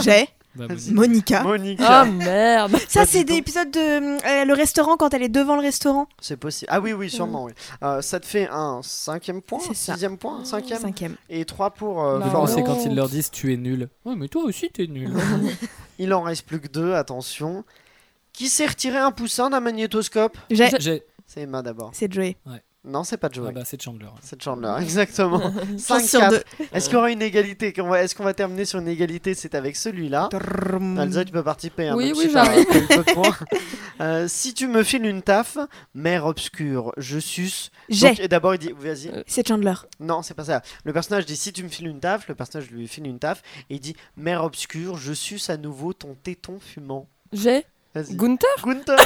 [0.00, 0.28] J'ai.
[0.54, 0.66] Bah.
[0.90, 1.42] Monica.
[1.42, 1.84] Monica.
[2.02, 2.76] Ah merde.
[2.88, 6.06] Ça c'est des épisodes de euh, le restaurant quand elle est devant le restaurant.
[6.20, 6.68] C'est possible.
[6.70, 7.44] Ah oui, oui, sûrement.
[7.44, 7.52] Oui.
[7.82, 9.94] Euh, ça te fait un cinquième point, C'est ça.
[9.94, 11.16] sixième point, cinquième, Cinquième.
[11.30, 13.88] et trois pour euh, c'est quand ils leur disent tu es nul.
[14.04, 15.10] Ouais, mais toi aussi t'es nul.
[15.98, 17.64] Il en reste plus que deux, attention.
[18.32, 20.36] Qui s'est retiré un poussin d'un magnétoscope?
[20.50, 20.68] J'ai.
[21.26, 21.90] C'est Emma d'abord.
[21.94, 22.36] C'est Joey.
[22.84, 23.46] Non, c'est pas Joey.
[23.50, 24.08] Ah bah c'est Chandler.
[24.22, 25.40] C'est Chandler, exactement.
[25.78, 26.30] Chance sur 5-4.
[26.30, 26.42] deux.
[26.72, 27.72] Est-ce qu'il y aura une égalité?
[27.76, 29.34] Est-ce qu'on va terminer sur une égalité?
[29.34, 30.28] C'est avec celui-là.
[31.00, 31.88] Elsa, tu peux participer.
[31.88, 32.66] hein, Oui, oui, j'arrive.
[34.00, 35.58] Euh, si tu me files une taf,
[35.94, 37.70] mère obscure, je suce.
[37.88, 38.26] J'ai.
[38.26, 39.12] D'abord, il dit, vas-y.
[39.28, 39.74] C'est Chandler.
[40.00, 40.62] Non, c'est pas ça.
[40.84, 43.42] Le personnage dit si tu me files une taf, le personnage lui file une taf
[43.70, 47.06] et il dit mère obscure, je suce à nouveau ton téton fumant.
[47.32, 47.64] J'ai.
[47.94, 48.16] Vas-y.
[48.16, 48.48] Gunther?
[48.64, 48.96] Gunther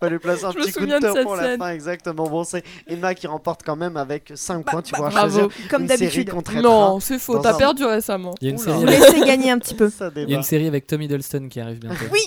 [0.00, 1.58] Fallait placer un Je me petit coup de souviens de cœur cette pour la scène.
[1.58, 2.28] fin, exactement.
[2.28, 4.82] Bon, c'est Emma qui remporte quand même avec 5 Bah, points.
[4.82, 5.38] Tu bah, pourras bravo.
[5.40, 6.62] choisir Comme une série d'habitude.
[6.62, 8.34] Non, c'est faux, t'as un- perdu récemment.
[8.40, 9.90] Il y a une série laissez gagner un petit peu.
[9.98, 11.96] Ça il y a une série avec Tom Hiddleston qui arrive bientôt.
[12.12, 12.20] Oui,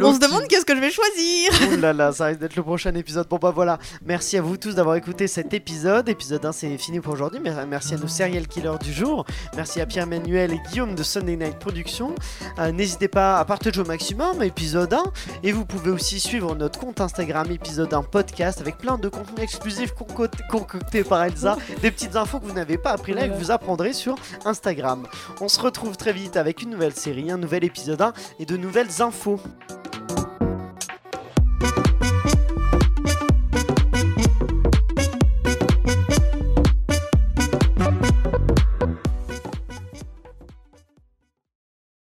[0.00, 1.50] on se demande qu'est-ce que je vais choisir.
[1.72, 3.26] Ouh là là, ça risque d'être le prochain épisode.
[3.28, 6.08] Bon bah voilà, merci à vous tous d'avoir écouté cet épisode.
[6.08, 7.40] Épisode 1 c'est fini pour aujourd'hui.
[7.40, 9.24] Mer- Merci à nos serial killers du jour.
[9.56, 12.14] Merci à Pierre-Manuel et Guillaume de Sunday Night Productions.
[12.58, 15.02] Euh, N'hésitez pas à partager au maximum épisode 1.
[15.42, 19.40] Et vous pouvez aussi suivre notre compte Instagram épisode 1 podcast avec plein de contenus
[19.40, 21.56] exclusifs concoctés concoctés par Elsa.
[21.82, 25.06] des petites infos que vous n'avez pas appris là et que vous apprendrez sur Instagram.
[25.40, 28.56] On se retrouve très vite avec une nouvelle série, un nouvel épisode 1 et de
[28.56, 29.40] nouvelles infos.